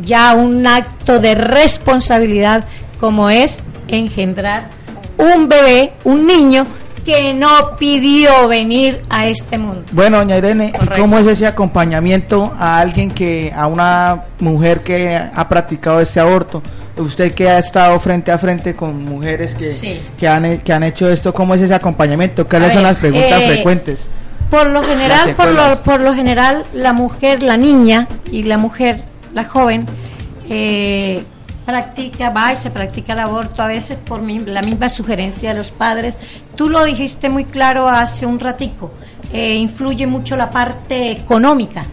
ya 0.00 0.34
un 0.34 0.66
acto 0.66 1.18
de 1.20 1.34
responsabilidad 1.34 2.64
como 3.04 3.28
es 3.28 3.62
engendrar 3.86 4.70
un 5.18 5.46
bebé, 5.46 5.92
un 6.04 6.26
niño 6.26 6.66
que 7.04 7.34
no 7.34 7.76
pidió 7.78 8.48
venir 8.48 9.02
a 9.10 9.26
este 9.26 9.58
mundo. 9.58 9.82
Bueno, 9.92 10.16
doña 10.16 10.38
Irene, 10.38 10.72
¿y 10.82 10.98
cómo 10.98 11.18
es 11.18 11.26
ese 11.26 11.46
acompañamiento 11.46 12.54
a 12.58 12.78
alguien 12.78 13.10
que, 13.10 13.52
a 13.54 13.66
una 13.66 14.22
mujer 14.38 14.80
que 14.80 15.14
ha 15.18 15.48
practicado 15.50 16.00
este 16.00 16.18
aborto? 16.18 16.62
Usted 16.96 17.34
que 17.34 17.46
ha 17.46 17.58
estado 17.58 18.00
frente 18.00 18.32
a 18.32 18.38
frente 18.38 18.74
con 18.74 19.04
mujeres 19.04 19.54
que, 19.54 19.64
Sí. 19.64 20.00
que, 20.18 20.26
han, 20.26 20.60
que 20.60 20.72
han 20.72 20.82
hecho 20.84 21.06
esto, 21.10 21.34
¿cómo 21.34 21.54
es 21.54 21.60
ese 21.60 21.74
acompañamiento? 21.74 22.48
¿Cuáles 22.48 22.72
son 22.72 22.84
las 22.84 22.96
preguntas 22.96 23.38
eh, 23.38 23.48
frecuentes? 23.50 24.06
Por 24.50 24.68
lo 24.68 24.82
general, 24.82 25.34
por 25.36 25.48
lo, 25.52 25.82
por 25.82 26.00
lo 26.00 26.14
general, 26.14 26.64
la 26.72 26.94
mujer, 26.94 27.42
la 27.42 27.58
niña 27.58 28.08
y 28.32 28.44
la 28.44 28.56
mujer, 28.56 28.96
la 29.34 29.44
joven, 29.44 29.84
eh, 30.48 31.22
practica, 31.64 32.30
va 32.30 32.52
y 32.52 32.56
se 32.56 32.70
practica 32.70 33.12
el 33.14 33.20
aborto 33.20 33.62
a 33.62 33.66
veces 33.66 33.96
por 33.98 34.22
mi- 34.22 34.38
la 34.40 34.62
misma 34.62 34.88
sugerencia 34.88 35.52
de 35.52 35.58
los 35.58 35.70
padres. 35.70 36.18
Tú 36.56 36.68
lo 36.68 36.84
dijiste 36.84 37.28
muy 37.30 37.44
claro 37.44 37.88
hace 37.88 38.26
un 38.26 38.38
ratico, 38.38 38.92
eh, 39.32 39.54
influye 39.54 40.06
mucho 40.06 40.36
la 40.36 40.50
parte 40.50 41.10
económica, 41.12 41.84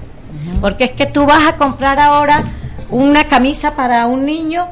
porque 0.59 0.85
es 0.85 0.91
que 0.91 1.05
tú 1.07 1.25
vas 1.25 1.47
a 1.47 1.55
comprar 1.57 1.99
ahora 1.99 2.43
una 2.89 3.23
camisa 3.25 3.75
para 3.75 4.07
un 4.07 4.25
niño, 4.25 4.67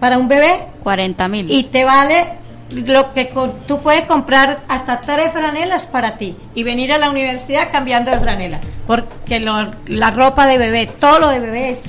para 0.00 0.18
un 0.18 0.28
bebé, 0.28 0.66
40 0.82 1.28
mil. 1.28 1.50
y 1.50 1.64
te 1.64 1.84
vale 1.84 2.26
lo 2.70 3.12
que 3.14 3.32
tú 3.68 3.78
puedes 3.80 4.04
comprar 4.04 4.58
hasta 4.66 5.00
tres 5.00 5.30
franelas 5.32 5.86
para 5.86 6.16
ti 6.18 6.36
y 6.54 6.64
venir 6.64 6.92
a 6.92 6.98
la 6.98 7.08
universidad 7.10 7.70
cambiando 7.70 8.10
de 8.10 8.18
franela 8.18 8.58
porque 8.88 9.38
lo- 9.38 9.70
la 9.86 10.10
ropa 10.10 10.46
de 10.46 10.58
bebé 10.58 10.86
todo 10.98 11.20
lo 11.20 11.28
de 11.28 11.38
bebé 11.38 11.70
es 11.70 11.84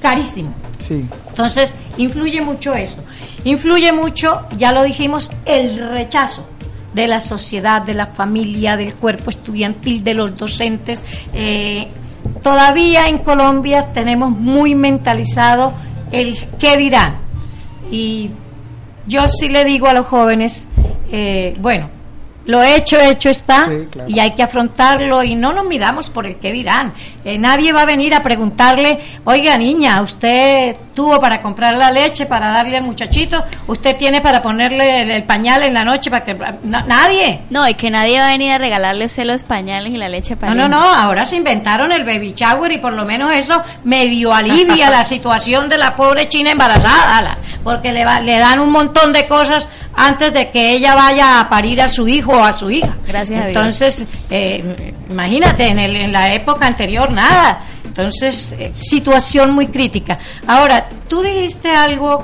carísimo 0.00 0.54
Entonces 1.28 1.74
influye 1.96 2.40
mucho 2.40 2.74
eso. 2.74 3.02
Influye 3.44 3.92
mucho 3.92 4.42
ya 4.56 4.72
lo 4.72 4.82
dijimos 4.82 5.30
el 5.44 5.78
rechazo 5.90 6.46
de 6.92 7.08
la 7.08 7.20
sociedad 7.20 7.82
de 7.82 7.94
la 7.94 8.06
familia 8.06 8.76
del 8.76 8.94
cuerpo 8.94 9.30
estudiantil 9.30 10.04
de 10.04 10.14
los 10.14 10.36
docentes. 10.36 11.02
Eh, 11.32 11.88
todavía 12.42 13.08
en 13.08 13.18
Colombia 13.18 13.92
tenemos 13.92 14.30
muy 14.30 14.74
mentalizado 14.74 15.72
el 16.10 16.36
qué 16.58 16.76
dirán. 16.76 17.16
Y 17.90 18.30
yo 19.06 19.26
sí 19.28 19.48
le 19.48 19.64
digo 19.64 19.88
a 19.88 19.94
los 19.94 20.06
jóvenes, 20.06 20.68
eh, 21.10 21.56
bueno, 21.60 21.88
lo 22.46 22.62
hecho, 22.62 23.00
hecho 23.00 23.28
está 23.30 23.66
Sí, 23.68 23.88
claro. 23.90 24.08
y 24.10 24.18
hay 24.18 24.32
que 24.32 24.42
afrontarlo 24.42 25.22
y 25.22 25.34
no 25.34 25.52
nos 25.52 25.64
miramos 25.66 26.10
por 26.10 26.26
el 26.26 26.36
que 26.36 26.52
dirán. 26.52 26.92
Eh, 27.24 27.38
nadie 27.38 27.72
va 27.72 27.82
a 27.82 27.84
venir 27.84 28.14
a 28.14 28.22
preguntarle, 28.22 28.98
oiga 29.24 29.56
niña, 29.56 30.00
usted 30.02 30.76
tuvo 30.94 31.18
para 31.20 31.40
comprar 31.40 31.74
la 31.74 31.90
leche 31.90 32.26
para 32.26 32.50
darle 32.50 32.76
al 32.76 32.82
muchachito, 32.84 33.44
usted 33.66 33.96
tiene 33.96 34.20
para 34.20 34.42
ponerle 34.42 35.02
el, 35.02 35.10
el 35.10 35.24
pañal 35.24 35.62
en 35.62 35.72
la 35.74 35.84
noche 35.84 36.10
para 36.10 36.24
que... 36.24 36.34
na- 36.34 36.82
nadie. 36.86 37.42
No, 37.50 37.66
y 37.68 37.74
que 37.74 37.90
nadie 37.90 38.18
va 38.18 38.26
a 38.26 38.30
venir 38.30 38.52
a 38.52 38.58
regalarle 38.58 39.04
a 39.04 39.06
usted 39.06 39.24
los 39.24 39.42
pañales 39.44 39.92
y 39.92 39.96
la 39.96 40.08
leche 40.08 40.36
para 40.36 40.52
No, 40.54 40.68
no, 40.68 40.80
no, 40.80 40.92
ahora 40.94 41.24
se 41.24 41.36
inventaron 41.36 41.92
el 41.92 42.04
baby 42.04 42.32
shower 42.36 42.72
y 42.72 42.78
por 42.78 42.92
lo 42.92 43.04
menos 43.04 43.32
eso 43.32 43.62
medio 43.84 44.34
alivia 44.34 44.90
la 44.90 45.04
situación 45.04 45.68
de 45.68 45.78
la 45.78 45.94
pobre 45.96 46.28
china 46.28 46.50
embarazada, 46.50 47.36
porque 47.62 47.92
le, 47.92 48.04
va- 48.04 48.20
le 48.20 48.38
dan 48.38 48.58
un 48.60 48.70
montón 48.72 49.12
de 49.12 49.26
cosas 49.28 49.68
antes 49.94 50.32
de 50.32 50.50
que 50.50 50.72
ella 50.72 50.94
vaya 50.94 51.40
a 51.40 51.48
parir 51.48 51.80
a 51.82 51.88
su 51.88 52.08
hijo 52.08 52.31
o 52.38 52.44
a 52.44 52.52
su 52.52 52.70
hija. 52.70 52.96
Gracias 53.06 53.44
a 53.44 53.46
Dios. 53.48 53.56
Entonces, 53.56 54.06
eh, 54.30 54.94
imagínate, 55.10 55.68
en, 55.68 55.78
el- 55.78 55.96
en 55.96 56.12
la 56.12 56.32
época 56.34 56.66
anterior 56.66 57.10
nada. 57.10 57.60
Entonces, 57.84 58.54
eh, 58.58 58.70
situación 58.74 59.52
muy 59.52 59.66
crítica. 59.66 60.18
Ahora, 60.46 60.88
tú 61.08 61.22
dijiste 61.22 61.70
algo 61.70 62.22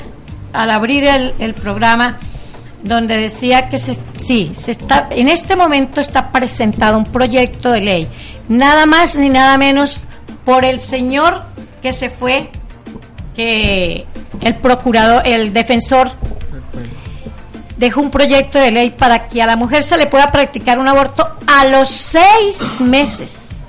al 0.52 0.70
abrir 0.70 1.04
el, 1.04 1.34
el 1.38 1.54
programa 1.54 2.18
donde 2.82 3.16
decía 3.16 3.68
que 3.68 3.78
se, 3.78 3.98
sí, 4.16 4.50
se 4.52 4.70
está, 4.70 5.08
en 5.10 5.28
este 5.28 5.56
momento 5.56 6.00
está 6.00 6.30
presentado 6.30 6.96
un 6.96 7.04
proyecto 7.04 7.72
de 7.72 7.80
ley, 7.80 8.08
nada 8.48 8.86
más 8.86 9.16
ni 9.18 9.28
nada 9.30 9.58
menos 9.58 10.02
por 10.44 10.64
el 10.64 10.78
señor 10.80 11.42
que 11.82 11.92
se 11.92 12.08
fue, 12.08 12.50
que 13.34 14.06
el 14.40 14.54
procurador, 14.56 15.22
el 15.26 15.52
defensor 15.52 16.10
dejó 17.78 18.00
un 18.00 18.10
proyecto 18.10 18.58
de 18.58 18.72
ley 18.72 18.90
para 18.90 19.28
que 19.28 19.40
a 19.40 19.46
la 19.46 19.56
mujer 19.56 19.82
se 19.82 19.96
le 19.96 20.06
pueda 20.06 20.30
practicar 20.30 20.78
un 20.78 20.88
aborto 20.88 21.26
a 21.46 21.64
los 21.66 21.88
seis 21.88 22.80
meses. 22.80 23.64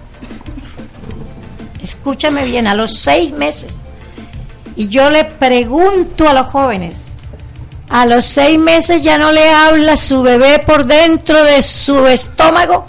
Escúchame 1.81 2.43
bien, 2.45 2.67
a 2.67 2.73
los 2.73 2.97
seis 2.97 3.31
meses. 3.31 3.81
Y 4.75 4.87
yo 4.87 5.09
le 5.09 5.25
pregunto 5.25 6.27
a 6.27 6.33
los 6.33 6.47
jóvenes, 6.47 7.13
a 7.87 8.05
los 8.05 8.25
seis 8.25 8.57
meses 8.57 9.03
ya 9.03 9.17
no 9.17 9.31
le 9.31 9.49
habla 9.49 9.95
su 9.95 10.21
bebé 10.21 10.59
por 10.59 10.85
dentro 10.85 11.43
de 11.43 11.61
su 11.61 12.07
estómago, 12.07 12.85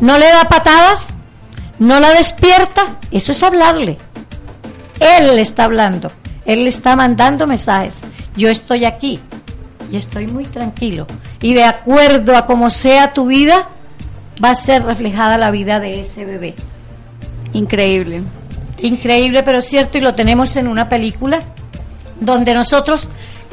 no 0.00 0.18
le 0.18 0.26
da 0.26 0.44
patadas, 0.44 1.16
no 1.78 1.98
la 1.98 2.10
despierta, 2.10 2.98
eso 3.10 3.32
es 3.32 3.42
hablarle. 3.42 3.98
Él 5.00 5.36
le 5.36 5.42
está 5.42 5.64
hablando, 5.64 6.10
él 6.44 6.64
le 6.64 6.68
está 6.68 6.96
mandando 6.96 7.46
mensajes. 7.46 8.02
Yo 8.36 8.48
estoy 8.48 8.84
aquí 8.84 9.20
y 9.90 9.96
estoy 9.96 10.26
muy 10.26 10.44
tranquilo. 10.44 11.06
Y 11.40 11.54
de 11.54 11.64
acuerdo 11.64 12.36
a 12.36 12.46
cómo 12.46 12.70
sea 12.70 13.12
tu 13.12 13.26
vida, 13.26 13.68
va 14.42 14.50
a 14.50 14.54
ser 14.54 14.84
reflejada 14.84 15.38
la 15.38 15.50
vida 15.50 15.80
de 15.80 16.00
ese 16.00 16.24
bebé. 16.24 16.54
Increíble. 17.52 18.22
Increíble, 18.80 19.42
pero 19.42 19.62
cierto, 19.62 19.98
y 19.98 20.00
lo 20.00 20.14
tenemos 20.14 20.56
en 20.56 20.68
una 20.68 20.88
película 20.88 21.42
donde 22.20 22.54
nosotros 22.54 23.08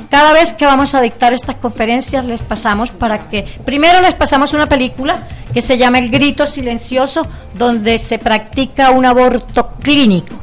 cada 0.09 0.33
vez 0.33 0.53
que 0.53 0.65
vamos 0.65 0.93
a 0.93 1.01
dictar 1.01 1.33
estas 1.33 1.55
conferencias 1.55 2.25
les 2.25 2.41
pasamos 2.41 2.91
para 2.91 3.27
que 3.27 3.43
primero 3.65 4.01
les 4.01 4.13
pasamos 4.13 4.53
una 4.53 4.67
película 4.67 5.27
que 5.53 5.61
se 5.61 5.77
llama 5.77 5.99
El 5.99 6.09
grito 6.09 6.45
silencioso 6.45 7.25
donde 7.55 7.97
se 7.97 8.19
practica 8.19 8.91
un 8.91 9.05
aborto 9.05 9.73
clínico 9.81 10.35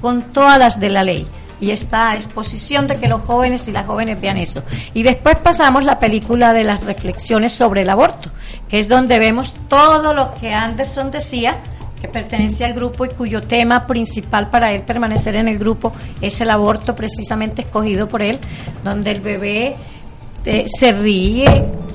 con 0.00 0.22
todas 0.32 0.58
las 0.58 0.80
de 0.80 0.88
la 0.88 1.04
ley 1.04 1.26
y 1.62 1.70
está 1.70 2.10
a 2.10 2.16
exposición 2.16 2.88
de 2.88 2.98
que 2.98 3.06
los 3.06 3.22
jóvenes 3.22 3.68
y 3.68 3.72
las 3.72 3.86
jóvenes 3.86 4.20
vean 4.20 4.36
eso. 4.36 4.64
Y 4.94 5.04
después 5.04 5.36
pasamos 5.36 5.84
la 5.84 6.00
película 6.00 6.52
de 6.52 6.64
las 6.64 6.82
reflexiones 6.82 7.52
sobre 7.52 7.82
el 7.82 7.90
aborto, 7.90 8.30
que 8.68 8.80
es 8.80 8.88
donde 8.88 9.20
vemos 9.20 9.54
todo 9.68 10.12
lo 10.12 10.34
que 10.34 10.52
Anderson 10.52 11.12
decía, 11.12 11.58
que 12.00 12.08
pertenece 12.08 12.64
al 12.64 12.74
grupo 12.74 13.04
y 13.04 13.10
cuyo 13.10 13.42
tema 13.42 13.86
principal 13.86 14.50
para 14.50 14.72
él 14.72 14.82
permanecer 14.82 15.36
en 15.36 15.46
el 15.46 15.56
grupo 15.56 15.92
es 16.20 16.40
el 16.40 16.50
aborto 16.50 16.96
precisamente 16.96 17.62
escogido 17.62 18.08
por 18.08 18.22
él, 18.22 18.40
donde 18.82 19.12
el 19.12 19.20
bebé 19.20 19.76
eh, 20.44 20.64
se 20.66 20.90
ríe, 20.90 21.44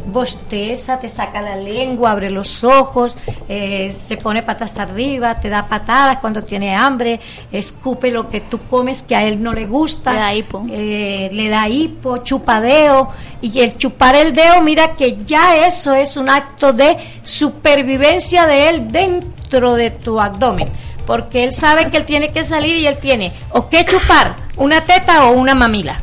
bosteza, 0.08 1.00
te 1.00 1.10
saca 1.10 1.42
la 1.42 1.56
lengua, 1.56 2.12
abre 2.12 2.30
los 2.30 2.64
ojos, 2.64 3.18
eh, 3.48 3.92
se 3.92 4.18
pone 4.18 4.44
patas 4.44 4.78
arriba, 4.78 5.36
te 5.36 5.50
da 5.50 5.68
patadas 5.68 6.18
cuando 6.18 6.44
tiene 6.44 6.76
hambre, 6.76 7.20
escupe 7.52 8.10
lo 8.12 8.30
que 8.30 8.42
tú 8.42 8.60
comes 8.70 9.04
que 9.04 9.16
a 9.16 9.24
él 9.24 9.42
no 9.42 9.54
le 9.54 9.66
gusta, 9.66 10.14
Le 10.14 10.20
da 10.20 10.34
hipo. 10.34 10.66
eh, 10.72 11.30
le 11.32 11.50
da 11.50 11.68
hipo, 11.68 12.18
chupadeo, 12.20 13.10
y 13.42 13.60
el 13.60 13.78
chupar 13.78 14.16
el 14.16 14.34
dedo, 14.34 14.62
mira 14.62 14.96
que 14.96 15.18
ya 15.26 15.66
eso 15.68 15.94
es 15.94 16.18
un 16.18 16.30
acto 16.30 16.74
de 16.74 16.98
supervivencia 17.24 18.46
de 18.46 18.70
él 18.70 18.92
dentro 18.92 19.74
de 19.76 19.92
tu 19.92 20.20
abdomen, 20.20 20.70
porque 21.06 21.44
él 21.44 21.54
sabe 21.54 21.90
que 21.90 21.98
él 21.98 22.06
tiene 22.06 22.32
que 22.32 22.44
salir 22.44 22.76
y 22.76 22.88
él 22.88 22.98
tiene 22.98 23.32
o 23.52 23.70
que 23.70 23.86
chupar 23.86 24.36
una 24.58 24.82
teta 24.82 25.26
o 25.26 25.32
una 25.34 25.56
mamila. 25.56 26.02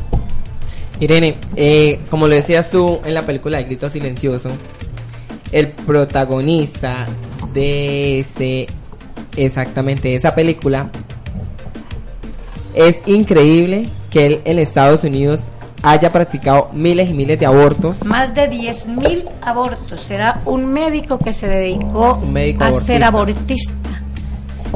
Irene, 0.99 1.37
eh, 1.55 1.99
como 2.09 2.27
lo 2.27 2.35
decías 2.35 2.71
tú 2.71 2.99
en 3.03 3.13
la 3.13 3.23
película 3.23 3.59
El 3.59 3.65
Grito 3.65 3.89
Silencioso, 3.89 4.49
el 5.51 5.69
protagonista 5.69 7.05
de 7.53 8.19
ese 8.19 8.67
exactamente 9.35 10.15
esa 10.15 10.33
película, 10.33 10.89
es 12.73 13.01
increíble 13.05 13.87
que 14.09 14.25
él 14.25 14.41
en 14.45 14.59
Estados 14.59 15.03
Unidos 15.03 15.49
haya 15.83 16.11
practicado 16.11 16.69
miles 16.73 17.09
y 17.09 17.13
miles 17.13 17.39
de 17.39 17.45
abortos. 17.45 18.03
Más 18.05 18.33
de 18.33 18.49
10.000 18.49 19.29
abortos. 19.41 20.09
Era 20.09 20.41
un 20.45 20.65
médico 20.65 21.19
que 21.19 21.31
se 21.31 21.47
dedicó 21.47 22.17
médico 22.19 22.63
a 22.63 22.71
ser 22.71 23.03
abortista. 23.03 24.01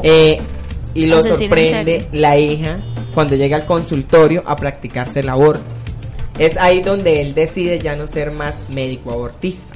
Eh, 0.02 0.40
y 0.94 1.06
lo 1.06 1.22
sorprende 1.22 2.06
la 2.12 2.38
hija 2.38 2.78
cuando 3.12 3.34
llega 3.34 3.56
al 3.56 3.66
consultorio 3.66 4.42
a 4.46 4.56
practicarse 4.56 5.20
el 5.20 5.28
aborto. 5.28 5.79
Es 6.38 6.56
ahí 6.56 6.80
donde 6.80 7.20
él 7.20 7.34
decide 7.34 7.78
ya 7.78 7.96
no 7.96 8.06
ser 8.06 8.30
más 8.30 8.54
médico 8.68 9.12
abortista. 9.12 9.74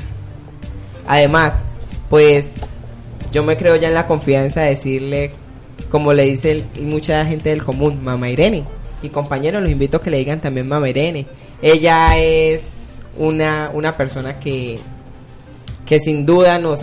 Además, 1.06 1.54
pues 2.08 2.56
yo 3.32 3.42
me 3.42 3.56
creo 3.56 3.76
ya 3.76 3.88
en 3.88 3.94
la 3.94 4.06
confianza 4.06 4.62
de 4.62 4.70
decirle, 4.70 5.30
como 5.90 6.12
le 6.12 6.24
dice 6.24 6.52
el- 6.52 6.64
mucha 6.82 7.24
gente 7.26 7.50
del 7.50 7.62
común, 7.64 8.02
mamá 8.02 8.30
Irene. 8.30 8.64
Y 9.02 9.08
compañeros, 9.10 9.62
los 9.62 9.70
invito 9.70 9.98
a 9.98 10.00
que 10.00 10.10
le 10.10 10.18
digan 10.18 10.40
también 10.40 10.66
mamá 10.68 10.88
Irene. 10.88 11.26
Ella 11.60 12.16
es 12.18 13.02
una, 13.18 13.70
una 13.74 13.96
persona 13.96 14.38
que, 14.40 14.78
que 15.84 16.00
sin 16.00 16.24
duda 16.24 16.58
nos, 16.58 16.80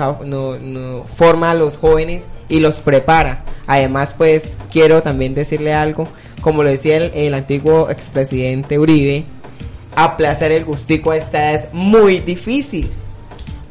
forma 1.16 1.52
a 1.52 1.56
los 1.56 1.78
jóvenes 1.78 2.24
y 2.50 2.60
los 2.60 2.76
prepara. 2.76 3.44
Además, 3.66 4.14
pues 4.16 4.44
quiero 4.72 5.02
también 5.02 5.34
decirle 5.34 5.74
algo, 5.74 6.08
como 6.42 6.62
lo 6.62 6.70
decía 6.70 6.98
el, 6.98 7.12
el 7.16 7.34
antiguo 7.34 7.90
expresidente 7.90 8.78
Uribe, 8.78 9.24
aplazar 9.96 10.52
el 10.52 10.66
gustico 10.66 11.12
a 11.12 11.18
esta 11.18 11.52
edad 11.52 11.64
es 11.64 11.74
muy 11.74 12.20
difícil. 12.20 12.90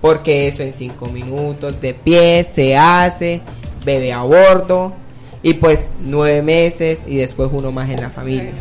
Porque 0.00 0.48
eso 0.48 0.62
en 0.62 0.72
cinco 0.72 1.06
minutos 1.06 1.80
de 1.80 1.92
pie 1.92 2.44
se 2.44 2.76
hace, 2.76 3.42
bebé 3.84 4.12
a 4.12 4.22
bordo 4.22 4.94
y 5.42 5.54
pues 5.54 5.88
nueve 6.00 6.42
meses 6.42 7.00
y 7.06 7.16
después 7.16 7.50
uno 7.52 7.70
más 7.70 7.90
en 7.90 8.00
la 8.00 8.10
familia. 8.10 8.52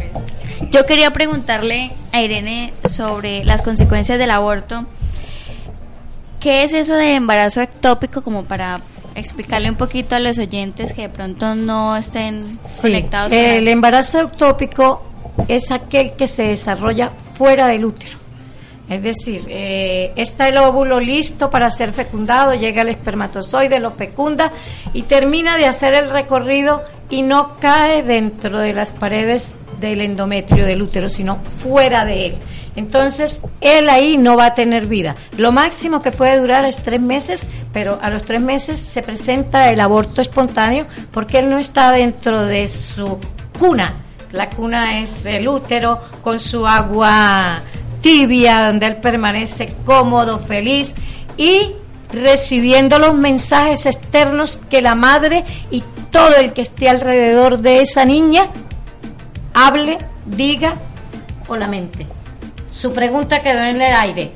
Yo 0.71 0.85
quería 0.85 1.11
preguntarle 1.11 1.91
a 2.11 2.21
Irene 2.21 2.73
sobre 2.89 3.45
las 3.45 3.61
consecuencias 3.61 4.19
del 4.19 4.31
aborto. 4.31 4.85
¿Qué 6.39 6.63
es 6.63 6.73
eso 6.73 6.93
de 6.93 7.15
embarazo 7.15 7.61
ectópico 7.61 8.21
como 8.21 8.43
para 8.43 8.77
explicarle 9.15 9.69
un 9.69 9.75
poquito 9.75 10.15
a 10.15 10.19
los 10.19 10.37
oyentes 10.37 10.93
que 10.93 11.03
de 11.03 11.09
pronto 11.09 11.55
no 11.55 11.97
estén 11.97 12.43
Sí, 12.43 12.81
conectados 12.81 13.29
con 13.29 13.37
el 13.37 13.67
embarazo 13.67 14.21
ectópico 14.21 15.03
es 15.47 15.71
aquel 15.71 16.13
que 16.13 16.27
se 16.27 16.43
desarrolla 16.43 17.11
fuera 17.39 17.69
del 17.69 17.85
útero. 17.85 18.17
Es 18.89 19.01
decir, 19.01 19.43
eh, 19.47 20.11
está 20.17 20.49
el 20.49 20.57
óvulo 20.57 20.99
listo 20.99 21.49
para 21.49 21.69
ser 21.69 21.93
fecundado, 21.93 22.53
llega 22.53 22.81
el 22.81 22.89
espermatozoide, 22.89 23.79
lo 23.79 23.91
fecunda 23.91 24.51
y 24.93 25.03
termina 25.03 25.55
de 25.55 25.65
hacer 25.65 25.93
el 25.93 26.09
recorrido 26.09 26.83
y 27.09 27.21
no 27.21 27.53
cae 27.61 28.03
dentro 28.03 28.59
de 28.59 28.73
las 28.73 28.91
paredes 28.91 29.55
del 29.79 30.01
endometrio 30.01 30.65
del 30.65 30.81
útero, 30.81 31.07
sino 31.07 31.37
fuera 31.37 32.03
de 32.03 32.25
él. 32.25 32.35
Entonces, 32.75 33.41
él 33.61 33.89
ahí 33.89 34.17
no 34.17 34.35
va 34.35 34.47
a 34.47 34.53
tener 34.53 34.85
vida. 34.85 35.15
Lo 35.37 35.53
máximo 35.53 36.01
que 36.01 36.11
puede 36.11 36.41
durar 36.41 36.65
es 36.65 36.83
tres 36.83 36.99
meses, 36.99 37.47
pero 37.71 37.99
a 38.01 38.09
los 38.09 38.23
tres 38.23 38.41
meses 38.41 38.81
se 38.81 39.01
presenta 39.01 39.69
el 39.71 39.79
aborto 39.79 40.19
espontáneo 40.19 40.87
porque 41.11 41.39
él 41.39 41.49
no 41.49 41.57
está 41.57 41.93
dentro 41.93 42.43
de 42.45 42.67
su 42.67 43.17
cuna. 43.57 44.08
La 44.31 44.49
cuna 44.49 44.99
es 44.99 45.25
el 45.25 45.47
útero 45.47 45.99
con 46.23 46.39
su 46.39 46.67
agua 46.67 47.61
tibia, 48.01 48.67
donde 48.67 48.85
él 48.85 48.97
permanece 48.97 49.75
cómodo, 49.85 50.39
feliz 50.39 50.95
y 51.37 51.73
recibiendo 52.13 52.99
los 52.99 53.15
mensajes 53.15 53.85
externos 53.85 54.59
que 54.69 54.81
la 54.81 54.95
madre 54.95 55.43
y 55.71 55.83
todo 56.11 56.35
el 56.37 56.53
que 56.53 56.61
esté 56.61 56.89
alrededor 56.89 57.61
de 57.61 57.81
esa 57.81 58.05
niña 58.05 58.47
hable, 59.53 59.97
diga 60.25 60.75
o 61.47 61.55
lamente. 61.55 62.07
Su 62.69 62.93
pregunta 62.93 63.41
quedó 63.41 63.61
en 63.63 63.81
el 63.81 63.93
aire. 63.93 64.31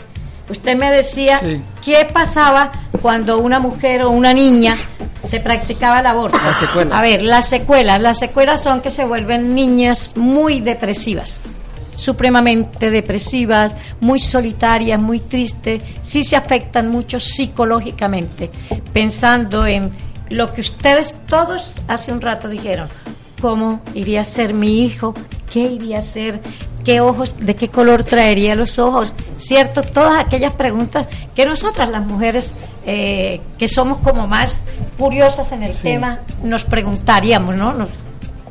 Usted 0.50 0.76
me 0.76 0.92
decía 0.92 1.40
Sí. 1.40 1.62
Qué 1.84 2.08
pasaba 2.12 2.72
cuando 3.02 3.40
una 3.40 3.60
mujer 3.60 4.04
o 4.04 4.12
una 4.12 4.34
niña 4.34 4.78
se 5.28 5.40
practicaba 5.40 6.00
el 6.00 6.06
aborto. 6.06 6.38
Las 6.38 6.60
secuelas. 6.60 6.98
A 6.98 7.02
ver, 7.02 7.22
las 7.24 7.50
secuelas. 7.50 8.02
Las 8.02 8.20
secuelas 8.20 8.62
son 8.62 8.82
que 8.82 8.90
se 8.90 9.06
vuelven 9.06 9.56
niñas 9.56 10.14
muy 10.16 10.60
depresivas, 10.62 11.58
supremamente 11.96 12.90
depresivas, 12.90 13.76
muy 14.00 14.20
solitarias, 14.20 15.02
muy 15.02 15.20
tristes. 15.20 15.82
Sí 16.02 16.24
se 16.24 16.36
afectan 16.36 16.90
mucho 16.90 17.20
psicológicamente, 17.20 18.52
pensando 18.94 19.66
en 19.66 19.92
lo 20.30 20.54
que 20.54 20.62
ustedes 20.62 21.16
todos 21.28 21.80
hace 21.88 22.12
un 22.12 22.22
rato 22.22 22.48
dijeron. 22.48 22.90
¿Cómo 23.42 23.82
iría 23.94 24.22
a 24.22 24.24
ser 24.24 24.54
mi 24.54 24.86
hijo? 24.86 25.14
¿Qué 25.52 25.60
iría 25.60 26.00
a 26.00 26.02
ser? 26.02 26.40
¿Qué 26.84 27.00
ojos? 27.00 27.36
¿De 27.40 27.56
qué 27.56 27.70
color 27.70 28.04
traería 28.04 28.56
los 28.56 28.78
ojos? 28.80 29.16
¿Cierto? 29.38 29.84
Todas 29.84 30.26
aquellas 30.26 30.54
preguntas 30.54 31.08
que 31.34 31.46
nosotras 31.46 31.90
las 31.90 32.06
mujeres 32.06 32.58
eh, 32.86 33.40
que 33.58 33.68
somos 33.68 34.00
como 34.00 34.28
más 34.28 34.66
curiosas 34.98 35.52
en 35.52 35.64
el 35.64 35.76
tema 35.76 36.20
nos 36.44 36.66
preguntaríamos, 36.66 37.56
¿no? 37.56 37.74
Nos, 37.74 37.90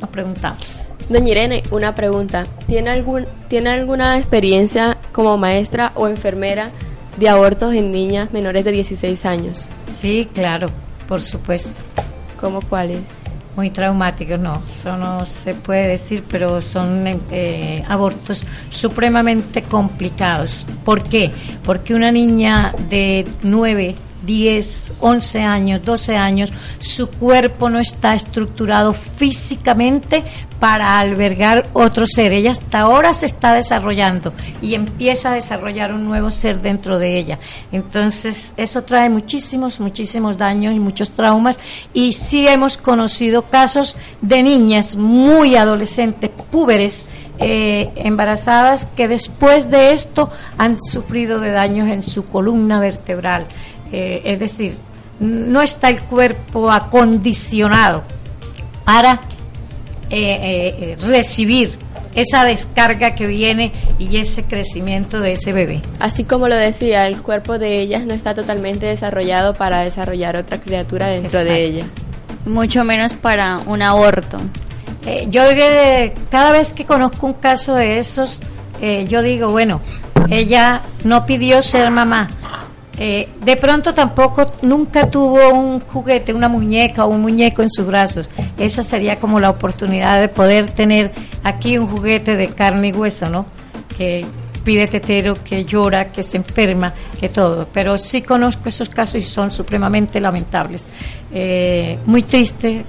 nos 0.01 0.11
preguntamos. 0.11 0.83
Doña 1.09 1.31
Irene, 1.31 1.63
una 1.71 1.95
pregunta. 1.95 2.47
¿Tiene, 2.67 2.91
algún, 2.91 3.27
¿Tiene 3.49 3.71
alguna 3.71 4.19
experiencia 4.19 4.97
como 5.13 5.37
maestra 5.37 5.93
o 5.95 6.09
enfermera 6.09 6.71
de 7.19 7.29
abortos 7.29 7.75
en 7.75 7.93
niñas 7.93 8.33
menores 8.33 8.65
de 8.65 8.73
16 8.73 9.27
años? 9.27 9.69
Sí, 9.93 10.29
claro, 10.33 10.69
por 11.07 11.21
supuesto. 11.21 11.71
¿Cómo 12.41 12.61
cuáles? 12.63 13.01
Muy 13.55 13.69
traumáticos, 13.69 14.41
no, 14.41 14.63
eso 14.71 14.97
no 14.97 15.27
se 15.27 15.53
puede 15.53 15.89
decir, 15.89 16.25
pero 16.27 16.63
son 16.63 17.21
eh, 17.31 17.85
abortos 17.87 18.45
supremamente 18.71 19.63
complicados. 19.63 20.67
¿Por 20.85 21.03
qué? 21.03 21.31
Porque 21.63 21.95
una 21.95 22.11
niña 22.11 22.73
de 22.89 23.27
9, 23.43 23.95
10, 24.25 24.95
11 25.01 25.43
años, 25.43 25.85
12 25.85 26.17
años, 26.17 26.53
su 26.79 27.09
cuerpo 27.09 27.69
no 27.69 27.79
está 27.79 28.15
estructurado 28.15 28.95
físicamente 28.95 30.25
para 30.63 31.01
albergar 31.01 31.67
otro 31.73 32.07
ser. 32.07 32.33
Ella 32.33 32.53
hasta 32.53 32.83
ahora 32.83 33.15
se 33.15 33.27
está 33.27 33.53
desarrollando 33.53 34.33
y 34.61 34.77
empieza 34.77 35.31
a 35.31 35.35
desarrollar 35.35 35.93
un 35.93 36.05
nuevo 36.05 36.31
ser 36.31 36.63
dentro 36.63 37.01
de 37.01 37.19
ella. 37.19 37.41
Entonces, 37.73 38.53
eso 38.57 38.85
trae 38.85 39.11
muchísimos, 39.11 39.81
muchísimos 39.81 40.39
daños 40.39 40.73
y 40.73 40.79
muchos 40.79 41.11
traumas. 41.11 41.59
Y 41.93 42.13
sí 42.13 42.47
hemos 42.47 42.77
conocido 42.77 43.43
casos 43.43 43.97
de 44.21 44.45
niñas 44.45 44.95
muy 44.95 45.57
adolescentes, 45.57 46.31
púberes, 46.31 47.07
eh, 47.41 47.91
embarazadas, 47.97 48.87
que 48.87 49.09
después 49.09 49.69
de 49.69 49.93
esto 49.93 50.31
han 50.59 50.81
sufrido 50.81 51.41
de 51.41 51.51
daños 51.51 51.89
en 51.89 52.05
su 52.05 52.27
columna 52.27 52.79
vertebral. 52.79 53.47
Eh, 53.91 54.23
es 54.27 54.39
decir, 54.39 54.75
no 55.19 55.61
está 55.61 55.89
el 55.89 56.01
cuerpo 56.03 56.71
acondicionado 56.71 58.05
para 58.85 59.21
eh, 60.13 60.39
eh, 60.43 60.77
eh, 60.79 60.97
recibir 61.09 61.71
esa 62.15 62.45
descarga 62.45 63.15
que 63.15 63.27
viene 63.27 63.73
y 63.99 64.19
ese 64.19 64.45
crecimiento 64.45 65.21
de 65.21 65.33
ese 65.33 65.53
bebé. 65.53 65.81
Así 65.99 66.25
como 66.25 66.49
lo 66.49 66.57
decía, 66.57 67.07
el 67.07 67.23
cuerpo 67.23 67.59
de 67.59 67.81
ellas 67.81 68.05
no 68.05 68.13
está 68.13 68.35
totalmente 68.35 68.85
desarrollado 68.85 69.55
para 69.55 69.83
desarrollar 69.83 70.37
otra 70.37 70.61
criatura 70.61 71.07
dentro 71.07 71.41
Exacto. 71.41 71.53
de 71.53 71.65
ella. 71.65 71.87
Mucho 72.45 72.85
menos 72.85 73.15
para 73.15 73.61
un 73.67 73.81
aborto. 73.81 74.39
Eh, 75.07 75.29
yo 75.31 75.45
eh, 75.51 76.13
cada 76.31 76.53
vez 76.53 76.75
que 76.75 76.85
conozco 76.85 77.27
un 77.27 77.35
caso 77.35 77.75
de 77.75 77.99
esos, 77.99 78.41
eh, 78.83 79.07
yo 79.09 79.23
digo, 79.23 79.51
bueno, 79.51 79.81
ella 80.29 80.83
no 81.05 81.25
pidió 81.25 81.63
ser 81.63 81.91
mamá. 81.91 82.29
Eh, 83.05 83.29
de 83.45 83.57
pronto 83.57 83.93
tampoco 83.93 84.45
nunca 84.63 85.11
tuvo 85.11 85.53
un 85.53 85.81
juguete, 85.81 86.33
una 86.33 86.49
muñeca 86.49 87.05
o 87.05 87.09
un 87.09 87.21
muñeco 87.21 87.61
en 87.61 87.69
sus 87.69 87.85
brazos. 87.85 88.31
Esa 88.57 88.85
sería 88.85 89.19
como 89.19 89.41
la 89.41 89.51
oportunidad 89.51 90.21
de 90.21 90.29
poder 90.29 90.71
tener 90.71 91.11
aquí 91.43 91.77
un 91.79 91.89
juguete 91.89 92.37
de 92.37 92.51
carne 92.51 92.91
y 92.91 92.93
hueso, 92.93 93.29
¿no? 93.29 93.47
Que 93.99 94.25
pide 94.63 94.87
tetero, 94.87 95.35
que 95.43 95.65
llora, 95.65 96.13
que 96.13 96.23
se 96.23 96.37
enferma, 96.37 96.95
que 97.19 97.29
todo. 97.29 97.67
Pero 97.73 97.99
sí 97.99 98.23
conozco 98.23 98.69
esos 98.69 98.89
casos 98.89 99.17
y 99.17 99.23
son 99.23 99.51
supremamente 99.51 100.21
lamentables. 100.21 100.87
Eh, 101.35 101.99
muy 102.07 102.23
triste 102.23 102.85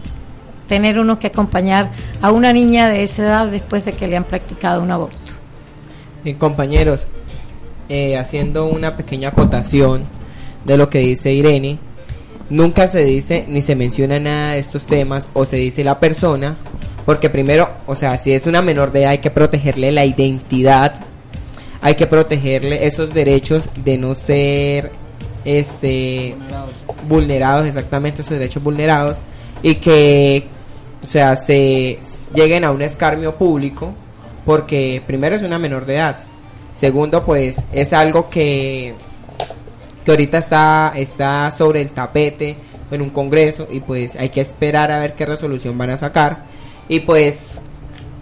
tener 0.67 0.99
uno 0.99 1.17
que 1.17 1.25
acompañar 1.25 1.89
a 2.21 2.31
una 2.31 2.53
niña 2.53 2.87
de 2.87 3.01
esa 3.01 3.23
edad 3.23 3.47
después 3.47 3.83
de 3.85 3.93
que 3.93 4.07
le 4.07 4.15
han 4.15 4.25
practicado 4.25 4.83
un 4.83 4.91
aborto. 4.91 5.17
Compañeros, 6.37 7.07
eh, 7.89 8.17
haciendo 8.17 8.65
una 8.65 8.97
pequeña 8.97 9.29
acotación 9.29 10.03
de 10.65 10.77
lo 10.77 10.89
que 10.89 10.99
dice 10.99 11.33
Irene, 11.33 11.77
nunca 12.49 12.87
se 12.87 13.03
dice 13.03 13.45
ni 13.47 13.61
se 13.61 13.75
menciona 13.75 14.19
nada 14.19 14.53
de 14.53 14.59
estos 14.59 14.85
temas 14.85 15.27
o 15.33 15.45
se 15.45 15.57
dice 15.57 15.83
la 15.83 15.99
persona, 15.99 16.57
porque 17.05 17.29
primero, 17.29 17.69
o 17.87 17.95
sea, 17.95 18.17
si 18.17 18.31
es 18.31 18.45
una 18.45 18.61
menor 18.61 18.91
de 18.91 19.01
edad 19.01 19.11
hay 19.11 19.17
que 19.17 19.31
protegerle 19.31 19.91
la 19.91 20.05
identidad, 20.05 20.95
hay 21.81 21.95
que 21.95 22.07
protegerle 22.07 22.87
esos 22.87 23.13
derechos 23.13 23.69
de 23.83 23.97
no 23.97 24.15
ser 24.15 24.91
este 25.43 26.35
vulnerados. 27.07 27.67
exactamente 27.67 28.21
esos 28.21 28.37
derechos 28.37 28.63
vulnerados 28.63 29.17
y 29.61 29.75
que, 29.75 30.45
o 31.03 31.07
sea, 31.07 31.35
se 31.35 31.99
lleguen 32.33 32.63
a 32.63 32.71
un 32.71 32.81
escarmio 32.81 33.35
público 33.35 33.93
porque 34.45 35.01
primero 35.05 35.35
es 35.35 35.43
una 35.43 35.59
menor 35.59 35.85
de 35.85 35.95
edad, 35.95 36.17
segundo 36.73 37.23
pues 37.23 37.63
es 37.71 37.93
algo 37.93 38.29
que 38.29 38.93
que 40.03 40.11
ahorita 40.11 40.37
está 40.37 40.93
está 40.95 41.49
sobre 41.51 41.81
el 41.81 41.91
tapete 41.91 42.57
en 42.91 43.01
un 43.01 43.09
congreso 43.09 43.67
y 43.71 43.79
pues 43.79 44.15
hay 44.15 44.29
que 44.29 44.41
esperar 44.41 44.91
a 44.91 44.99
ver 44.99 45.13
qué 45.13 45.25
resolución 45.25 45.77
van 45.77 45.91
a 45.91 45.97
sacar. 45.97 46.43
Y 46.89 47.01
pues 47.01 47.59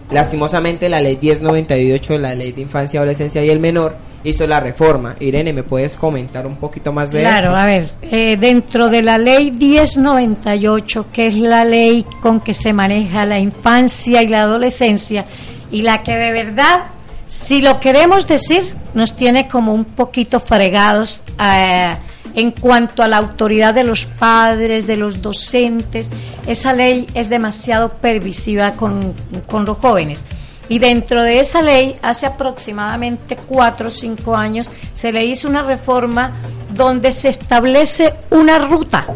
lastimosamente 0.09 0.89
la 0.89 1.01
ley 1.01 1.17
1098 1.21 2.17
la 2.19 2.35
ley 2.35 2.51
de 2.51 2.61
infancia 2.61 2.99
adolescencia 2.99 3.43
y 3.43 3.49
el 3.49 3.59
menor 3.59 3.95
hizo 4.23 4.45
la 4.47 4.59
reforma. 4.59 5.15
Irene 5.19 5.53
me 5.53 5.63
puedes 5.63 5.97
comentar 5.97 6.45
un 6.45 6.57
poquito 6.57 6.91
más 6.93 7.11
de 7.11 7.21
Claro, 7.21 7.49
eso 7.49 7.57
a 7.57 7.65
ver, 7.65 7.89
eh, 8.03 8.37
dentro 8.39 8.89
de 8.89 9.01
la 9.01 9.17
ley 9.17 9.51
1098, 9.51 11.07
que 11.11 11.27
es 11.27 11.35
la 11.37 11.65
ley 11.65 12.05
con 12.21 12.39
que 12.39 12.53
se 12.53 12.73
maneja 12.73 13.25
la 13.25 13.39
infancia 13.39 14.21
y 14.21 14.27
la 14.27 14.43
adolescencia, 14.43 15.25
y 15.71 15.81
la 15.81 16.03
que 16.03 16.15
de 16.15 16.31
verdad, 16.31 16.85
si 17.31 17.61
lo 17.61 17.79
queremos 17.79 18.27
decir, 18.27 18.61
nos 18.93 19.15
tiene 19.15 19.47
como 19.47 19.73
un 19.73 19.85
poquito 19.85 20.41
fregados 20.41 21.23
eh, 21.41 21.95
en 22.35 22.51
cuanto 22.51 23.03
a 23.03 23.07
la 23.07 23.15
autoridad 23.15 23.73
de 23.73 23.85
los 23.85 24.05
padres, 24.05 24.85
de 24.85 24.97
los 24.97 25.21
docentes. 25.21 26.09
Esa 26.45 26.73
ley 26.73 27.07
es 27.13 27.29
demasiado 27.29 27.93
pervisiva 27.93 28.73
con, 28.73 29.13
con 29.47 29.63
los 29.63 29.77
jóvenes. 29.77 30.25
Y 30.67 30.79
dentro 30.79 31.23
de 31.23 31.39
esa 31.39 31.61
ley, 31.61 31.95
hace 32.01 32.25
aproximadamente 32.25 33.37
cuatro 33.37 33.87
o 33.87 33.91
cinco 33.91 34.35
años, 34.35 34.69
se 34.93 35.13
le 35.13 35.23
hizo 35.23 35.47
una 35.47 35.61
reforma 35.61 36.33
donde 36.75 37.13
se 37.13 37.29
establece 37.29 38.13
una 38.29 38.59
ruta 38.59 39.07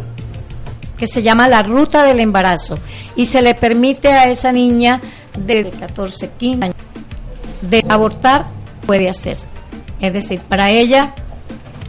que 0.98 1.08
se 1.08 1.22
llama 1.22 1.50
la 1.50 1.64
ruta 1.64 2.06
del 2.06 2.22
embarazo 2.22 2.80
y 3.18 3.26
se 3.26 3.42
le 3.42 3.56
permite 3.56 4.14
a 4.14 4.30
esa 4.30 4.54
niña 4.54 5.02
de 5.38 5.70
14, 5.70 6.30
15 6.38 6.64
años 6.64 6.85
de 7.70 7.84
abortar, 7.90 8.46
puede 8.86 9.10
hacer. 9.10 9.38
Es 10.00 10.14
decir, 10.14 10.42
para 10.42 10.70
ella 10.72 11.14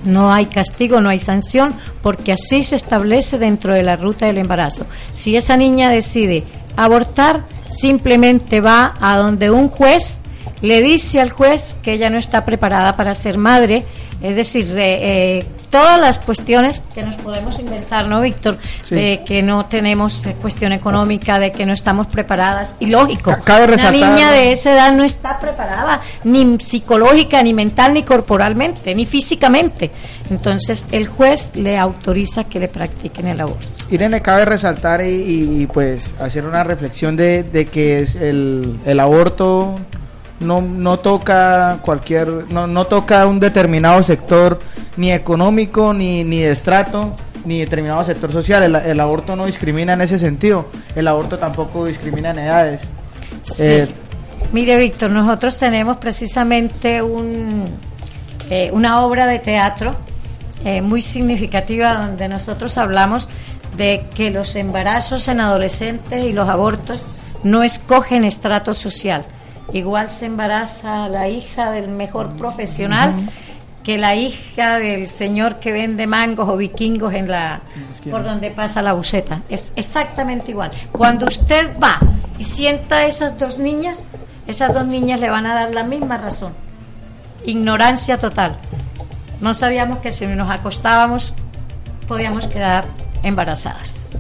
no 0.05 0.33
hay 0.33 0.47
castigo, 0.47 1.01
no 1.01 1.09
hay 1.09 1.19
sanción, 1.19 1.75
porque 2.03 2.33
así 2.33 2.63
se 2.63 2.77
establece 2.77 3.39
dentro 3.39 3.75
de 3.75 3.83
la 3.83 3.97
ruta 3.97 4.27
del 4.27 4.39
embarazo. 4.39 4.87
Si 5.13 5.37
esa 5.37 5.57
niña 5.57 5.91
decide 5.91 6.45
abortar, 6.77 7.45
simplemente 7.67 8.61
va 8.61 8.95
a 9.01 9.17
donde 9.17 9.51
un 9.51 9.69
juez 9.69 10.21
le 10.63 10.81
dice 10.81 11.21
al 11.21 11.31
juez 11.31 11.77
que 11.83 11.93
ella 11.93 12.11
no 12.11 12.19
está 12.19 12.45
preparada 12.45 12.97
para 12.97 13.15
ser 13.15 13.39
madre, 13.39 13.85
es 14.23 14.37
decir, 14.37 14.67
de, 14.67 15.39
eh, 15.39 15.47
todas 15.71 16.01
las 16.01 16.19
cuestiones 16.19 16.83
que 16.95 17.03
nos 17.03 17.17
podemos 17.17 17.59
inventar, 17.59 18.07
¿no, 18.09 18.21
Víctor? 18.23 18.59
Sí. 18.85 18.95
De 18.95 19.23
que 19.27 19.43
no 19.43 19.67
tenemos 19.67 20.25
eh, 20.27 20.35
cuestión 20.41 20.73
económica, 20.73 21.39
de 21.39 21.53
que 21.53 21.67
no 21.67 21.73
estamos 21.73 22.07
preparadas, 22.07 22.75
y 22.81 22.87
lógico, 22.87 23.33
Ca- 23.33 23.41
cabe 23.43 23.65
una 23.67 23.77
resaltar- 23.77 23.93
niña 24.15 24.31
de 24.33 24.53
esa 24.53 24.73
edad 24.73 24.93
no 24.93 25.05
está 25.05 25.39
preparada, 25.39 26.01
ni 26.25 26.59
psicológica, 26.61 27.43
ni 27.43 27.53
mental, 27.53 27.95
ni 27.95 28.03
corporalmente, 28.05 28.95
ni 28.95 29.05
físicamente. 29.07 29.91
Entonces, 30.31 30.87
el 30.93 31.07
juez 31.07 31.53
le 31.55 31.79
autoriza 31.79 32.45
que 32.45 32.59
le 32.59 32.69
practiquen 32.69 33.27
el 33.29 33.41
aborto. 33.41 33.67
Irene, 33.91 34.21
cabe 34.21 34.45
resaltar 34.45 35.01
y, 35.03 35.63
y, 35.63 35.67
pues 35.67 36.11
hacer 36.21 36.45
una 36.45 36.65
reflexión 36.65 37.17
de, 37.17 37.45
de 37.45 37.67
que 37.67 38.01
es 38.01 38.17
el, 38.17 38.79
el 38.85 38.99
aborto 38.99 39.77
no, 40.41 40.61
no 40.61 40.99
toca 40.99 41.79
cualquier, 41.83 42.29
no, 42.51 42.67
no 42.67 42.87
toca 42.87 43.27
un 43.27 43.41
determinado 43.41 44.03
sector 44.03 44.59
ni 44.97 45.13
económico 45.13 45.93
ni, 45.93 46.25
ni 46.25 46.41
de 46.41 46.53
estrato 46.53 47.13
ni 47.45 47.61
determinado 47.61 48.05
sector 48.05 48.33
social. 48.33 48.63
El, 48.65 48.77
el 48.77 49.01
aborto 49.01 49.37
no 49.37 49.47
discrimina 49.47 49.93
en 49.93 50.01
ese 50.01 50.19
sentido. 50.19 50.67
El 50.95 51.07
aborto 51.07 51.39
tampoco 51.39 51.87
discrimina 51.87 52.31
en 52.31 52.39
edades. 52.41 52.83
Sí. 53.43 53.63
Eh, 53.63 53.89
Mire, 54.53 54.77
Víctor, 54.79 55.11
nosotros 55.11 55.59
tenemos 55.59 55.97
precisamente 55.97 57.03
un, 57.03 57.65
eh, 58.51 58.71
una 58.73 59.05
obra 59.05 59.27
de 59.27 59.39
teatro 59.39 59.97
eh, 60.65 60.83
muy 60.83 61.03
significativa 61.03 62.07
donde 62.07 62.29
nosotros 62.29 62.79
hablamos 62.79 63.29
de 63.77 64.07
que 64.15 64.31
los 64.31 64.57
embarazos 64.57 65.29
en 65.29 65.41
adolescentes 65.41 66.25
y 66.25 66.33
los 66.33 66.49
abortos 66.49 67.07
no 67.43 67.63
escogen 67.63 68.25
estrato 68.25 68.75
social. 68.75 69.27
Igual 69.73 70.11
se 70.11 70.27
embaraza 70.27 71.09
la 71.09 71.29
hija 71.29 71.71
del 71.71 71.89
mejor 71.89 72.31
profesional 72.37 73.29
que 73.83 73.99
la 73.99 74.17
hija 74.17 74.79
del 74.79 75.07
señor 75.07 75.61
que 75.61 75.71
vende 75.71 76.09
mangos 76.09 76.49
o 76.49 76.57
vikingos 76.57 77.15
en 77.15 77.31
la 77.31 77.61
por 78.11 78.25
donde 78.25 78.51
pasa 78.51 78.83
la 78.83 78.95
buceta. 78.95 79.43
Es 79.49 79.73
exactamente 79.77 80.51
igual. 80.51 80.73
Cuando 80.91 81.27
usted 81.27 81.79
va 81.81 82.01
y 82.37 82.43
sienta 82.43 82.97
a 82.97 83.07
esas 83.07 83.39
dos 83.39 83.59
niñas, 83.59 84.09
esas 84.47 84.75
dos 84.75 84.87
niñas 84.87 85.21
le 85.21 85.31
van 85.31 85.47
a 85.47 85.55
dar 85.55 85.73
la 85.73 85.85
misma 85.85 86.17
razón. 86.17 86.53
Ignorancia 87.45 88.19
total. 88.19 88.57
No 89.41 89.55
sabíamos 89.55 89.99
que 89.99 90.11
si 90.11 90.27
nos 90.27 90.51
acostábamos 90.51 91.33
podíamos 92.09 92.47
quedar 92.49 92.85
embarazadas. 93.23 94.13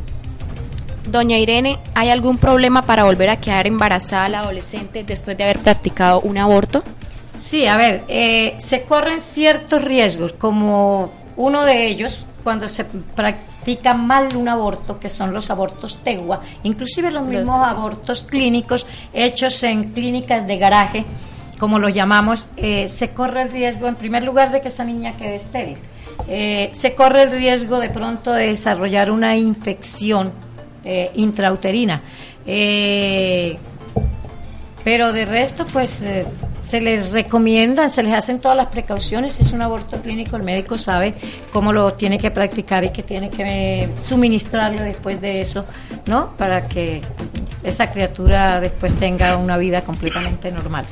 Doña 1.06 1.38
Irene, 1.38 1.78
¿hay 1.94 2.10
algún 2.10 2.36
problema 2.36 2.82
para 2.82 3.04
volver 3.04 3.30
a 3.30 3.36
quedar 3.36 3.66
embarazada 3.66 4.28
la 4.28 4.40
adolescente 4.40 5.04
después 5.04 5.36
de 5.36 5.44
haber 5.44 5.60
practicado 5.60 6.20
un 6.20 6.36
aborto? 6.36 6.82
Sí, 7.36 7.66
a 7.66 7.76
ver, 7.76 8.02
eh, 8.08 8.54
se 8.58 8.82
corren 8.82 9.20
ciertos 9.20 9.84
riesgos, 9.84 10.32
como 10.32 11.10
uno 11.36 11.64
de 11.64 11.86
ellos, 11.86 12.26
cuando 12.42 12.66
se 12.66 12.84
practica 12.84 13.94
mal 13.94 14.28
un 14.36 14.48
aborto, 14.48 14.98
que 14.98 15.08
son 15.08 15.32
los 15.32 15.50
abortos 15.50 15.98
tegua, 16.02 16.40
inclusive 16.62 17.10
los 17.10 17.24
mismos 17.24 17.60
abortos 17.60 18.22
clínicos 18.22 18.86
hechos 19.12 19.62
en 19.62 19.92
clínicas 19.92 20.46
de 20.46 20.58
garaje, 20.58 21.04
como 21.58 21.78
los 21.78 21.94
llamamos, 21.94 22.48
eh, 22.56 22.88
se 22.88 23.10
corre 23.10 23.42
el 23.42 23.50
riesgo, 23.50 23.86
en 23.86 23.94
primer 23.94 24.24
lugar, 24.24 24.50
de 24.50 24.60
que 24.60 24.68
esa 24.68 24.84
niña 24.84 25.12
quede 25.16 25.36
estéril. 25.36 25.78
Eh, 26.28 26.70
se 26.72 26.94
corre 26.94 27.22
el 27.22 27.30
riesgo 27.30 27.78
de 27.78 27.90
pronto 27.90 28.32
de 28.32 28.48
desarrollar 28.48 29.10
una 29.10 29.36
infección 29.36 30.32
eh, 30.86 31.10
intrauterina. 31.16 32.00
Eh, 32.46 33.58
pero 34.84 35.12
de 35.12 35.24
resto, 35.24 35.66
pues 35.66 36.00
eh, 36.02 36.24
se 36.62 36.80
les 36.80 37.10
recomienda, 37.10 37.88
se 37.88 38.04
les 38.04 38.14
hacen 38.14 38.38
todas 38.38 38.56
las 38.56 38.68
precauciones. 38.68 39.32
Si 39.32 39.42
es 39.42 39.52
un 39.52 39.62
aborto 39.62 40.00
clínico, 40.00 40.36
el 40.36 40.44
médico 40.44 40.78
sabe 40.78 41.14
cómo 41.52 41.72
lo 41.72 41.94
tiene 41.94 42.18
que 42.18 42.30
practicar 42.30 42.84
y 42.84 42.90
que 42.90 43.02
tiene 43.02 43.28
que 43.28 43.88
suministrarlo 44.06 44.82
después 44.82 45.20
de 45.20 45.40
eso, 45.40 45.64
¿no? 46.06 46.36
Para 46.36 46.68
que 46.68 47.02
esa 47.64 47.90
criatura 47.90 48.60
después 48.60 48.94
tenga 48.94 49.36
una 49.38 49.58
vida 49.58 49.82
completamente 49.82 50.52
normal. 50.52 50.84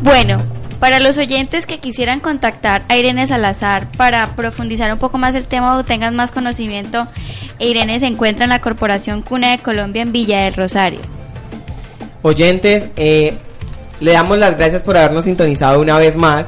Bueno, 0.00 0.42
para 0.82 0.98
los 0.98 1.16
oyentes 1.16 1.64
que 1.64 1.78
quisieran 1.78 2.18
contactar 2.18 2.82
a 2.88 2.96
Irene 2.96 3.24
Salazar 3.28 3.86
para 3.96 4.34
profundizar 4.34 4.92
un 4.92 4.98
poco 4.98 5.16
más 5.16 5.36
el 5.36 5.46
tema 5.46 5.76
o 5.76 5.84
tengan 5.84 6.16
más 6.16 6.32
conocimiento, 6.32 7.06
Irene 7.60 8.00
se 8.00 8.06
encuentra 8.06 8.46
en 8.46 8.50
la 8.50 8.60
Corporación 8.60 9.22
Cuna 9.22 9.52
de 9.52 9.58
Colombia 9.58 10.02
en 10.02 10.10
Villa 10.10 10.40
del 10.40 10.54
Rosario. 10.54 10.98
Oyentes, 12.22 12.86
eh, 12.96 13.32
le 14.00 14.10
damos 14.10 14.38
las 14.38 14.56
gracias 14.56 14.82
por 14.82 14.96
habernos 14.96 15.24
sintonizado 15.26 15.80
una 15.80 15.98
vez 15.98 16.16
más 16.16 16.46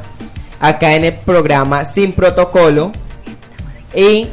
acá 0.58 0.96
en 0.96 1.04
el 1.04 1.14
programa 1.14 1.84
Sin 1.84 2.12
Protocolo. 2.12 2.90
Y 3.94 4.30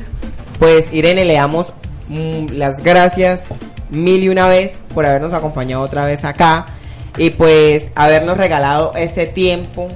pues 0.58 0.92
Irene, 0.92 1.26
le 1.26 1.36
damos 1.36 1.74
mm, 2.08 2.54
las 2.54 2.82
gracias 2.82 3.44
mil 3.92 4.24
y 4.24 4.30
una 4.30 4.48
vez 4.48 4.80
por 4.96 5.06
habernos 5.06 5.34
acompañado 5.34 5.84
otra 5.84 6.08
vez 6.08 6.26
acá 6.26 6.66
y 7.18 7.32
pues 7.32 7.90
habernos 7.96 8.38
regalado 8.38 8.94
ese 8.96 9.26
tiempo 9.26 9.90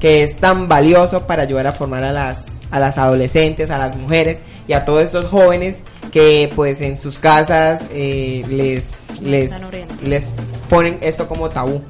que 0.00 0.22
es 0.22 0.36
tan 0.36 0.68
valioso 0.68 1.26
para 1.26 1.42
ayudar 1.42 1.66
a 1.66 1.72
formar 1.72 2.02
a 2.04 2.12
las, 2.12 2.44
a 2.70 2.80
las 2.80 2.98
adolescentes, 2.98 3.70
a 3.70 3.78
las 3.78 3.96
mujeres 3.96 4.38
y 4.66 4.72
a 4.72 4.84
todos 4.84 5.02
estos 5.02 5.26
jóvenes 5.26 5.78
que 6.12 6.50
pues 6.54 6.80
en 6.80 6.98
sus 6.98 7.18
casas 7.18 7.82
eh, 7.92 8.44
les, 8.48 8.88
les, 9.20 9.52
les 10.02 10.24
ponen 10.68 10.98
esto 11.00 11.28
como 11.28 11.48
tabú. 11.48 11.80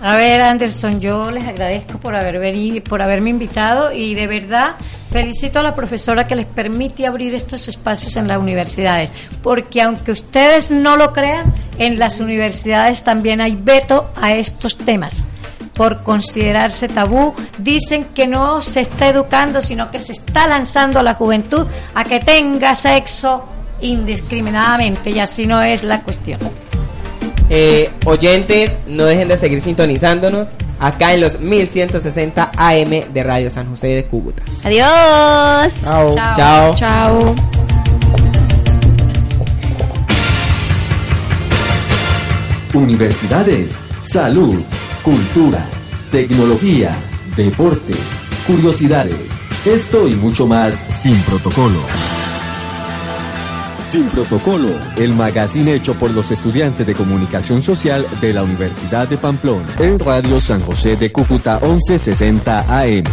A 0.00 0.14
ver, 0.14 0.42
Anderson, 0.42 1.00
yo 1.00 1.30
les 1.30 1.46
agradezco 1.46 1.98
por 1.98 2.14
haber 2.14 2.38
venido, 2.38 2.84
por 2.84 3.00
haberme 3.00 3.30
invitado 3.30 3.92
y 3.92 4.14
de 4.14 4.26
verdad 4.26 4.76
felicito 5.10 5.60
a 5.60 5.62
la 5.62 5.74
profesora 5.74 6.26
que 6.26 6.36
les 6.36 6.46
permite 6.46 7.06
abrir 7.06 7.34
estos 7.34 7.68
espacios 7.68 8.16
en 8.16 8.28
las 8.28 8.38
universidades, 8.38 9.10
porque 9.42 9.80
aunque 9.80 10.10
ustedes 10.12 10.70
no 10.70 10.96
lo 10.96 11.12
crean, 11.12 11.52
en 11.78 11.98
las 11.98 12.20
universidades 12.20 13.02
también 13.02 13.40
hay 13.40 13.56
veto 13.56 14.10
a 14.16 14.34
estos 14.34 14.76
temas 14.76 15.24
por 15.74 16.02
considerarse 16.02 16.88
tabú. 16.88 17.34
Dicen 17.58 18.06
que 18.14 18.26
no 18.26 18.62
se 18.62 18.80
está 18.80 19.08
educando, 19.08 19.60
sino 19.60 19.90
que 19.90 19.98
se 19.98 20.12
está 20.12 20.46
lanzando 20.46 20.98
a 20.98 21.02
la 21.02 21.14
juventud 21.14 21.66
a 21.94 22.04
que 22.04 22.20
tenga 22.20 22.74
sexo 22.74 23.44
indiscriminadamente 23.80 25.10
y 25.10 25.20
así 25.20 25.46
no 25.46 25.62
es 25.62 25.84
la 25.84 26.02
cuestión. 26.02 26.40
Eh, 27.48 27.92
oyentes, 28.04 28.76
no 28.88 29.04
dejen 29.04 29.28
de 29.28 29.36
seguir 29.36 29.60
sintonizándonos 29.60 30.48
acá 30.80 31.14
en 31.14 31.20
los 31.20 31.38
1160 31.38 32.52
AM 32.56 33.12
de 33.12 33.22
Radio 33.22 33.50
San 33.50 33.68
José 33.70 33.88
de 33.88 34.04
Cúcuta. 34.04 34.42
Adiós. 34.64 35.74
Chao. 35.82 36.14
Chao. 36.14 36.74
Chao. 36.74 37.34
Universidades, 42.76 43.72
salud, 44.02 44.60
cultura, 45.02 45.66
tecnología, 46.12 46.94
deporte, 47.34 47.94
curiosidades. 48.46 49.16
Esto 49.64 50.06
y 50.06 50.14
mucho 50.14 50.46
más 50.46 50.74
sin 50.90 51.18
protocolo. 51.22 51.80
Sin 53.88 54.04
protocolo, 54.10 54.68
el 54.98 55.14
magazine 55.14 55.72
hecho 55.72 55.94
por 55.94 56.10
los 56.10 56.30
estudiantes 56.30 56.86
de 56.86 56.94
comunicación 56.94 57.62
social 57.62 58.06
de 58.20 58.34
la 58.34 58.42
Universidad 58.42 59.08
de 59.08 59.16
Pamplona 59.16 59.66
en 59.78 59.98
Radio 59.98 60.38
San 60.38 60.60
José 60.60 60.96
de 60.96 61.10
Cúcuta 61.10 61.58
1160 61.62 62.78
AM. 62.78 63.04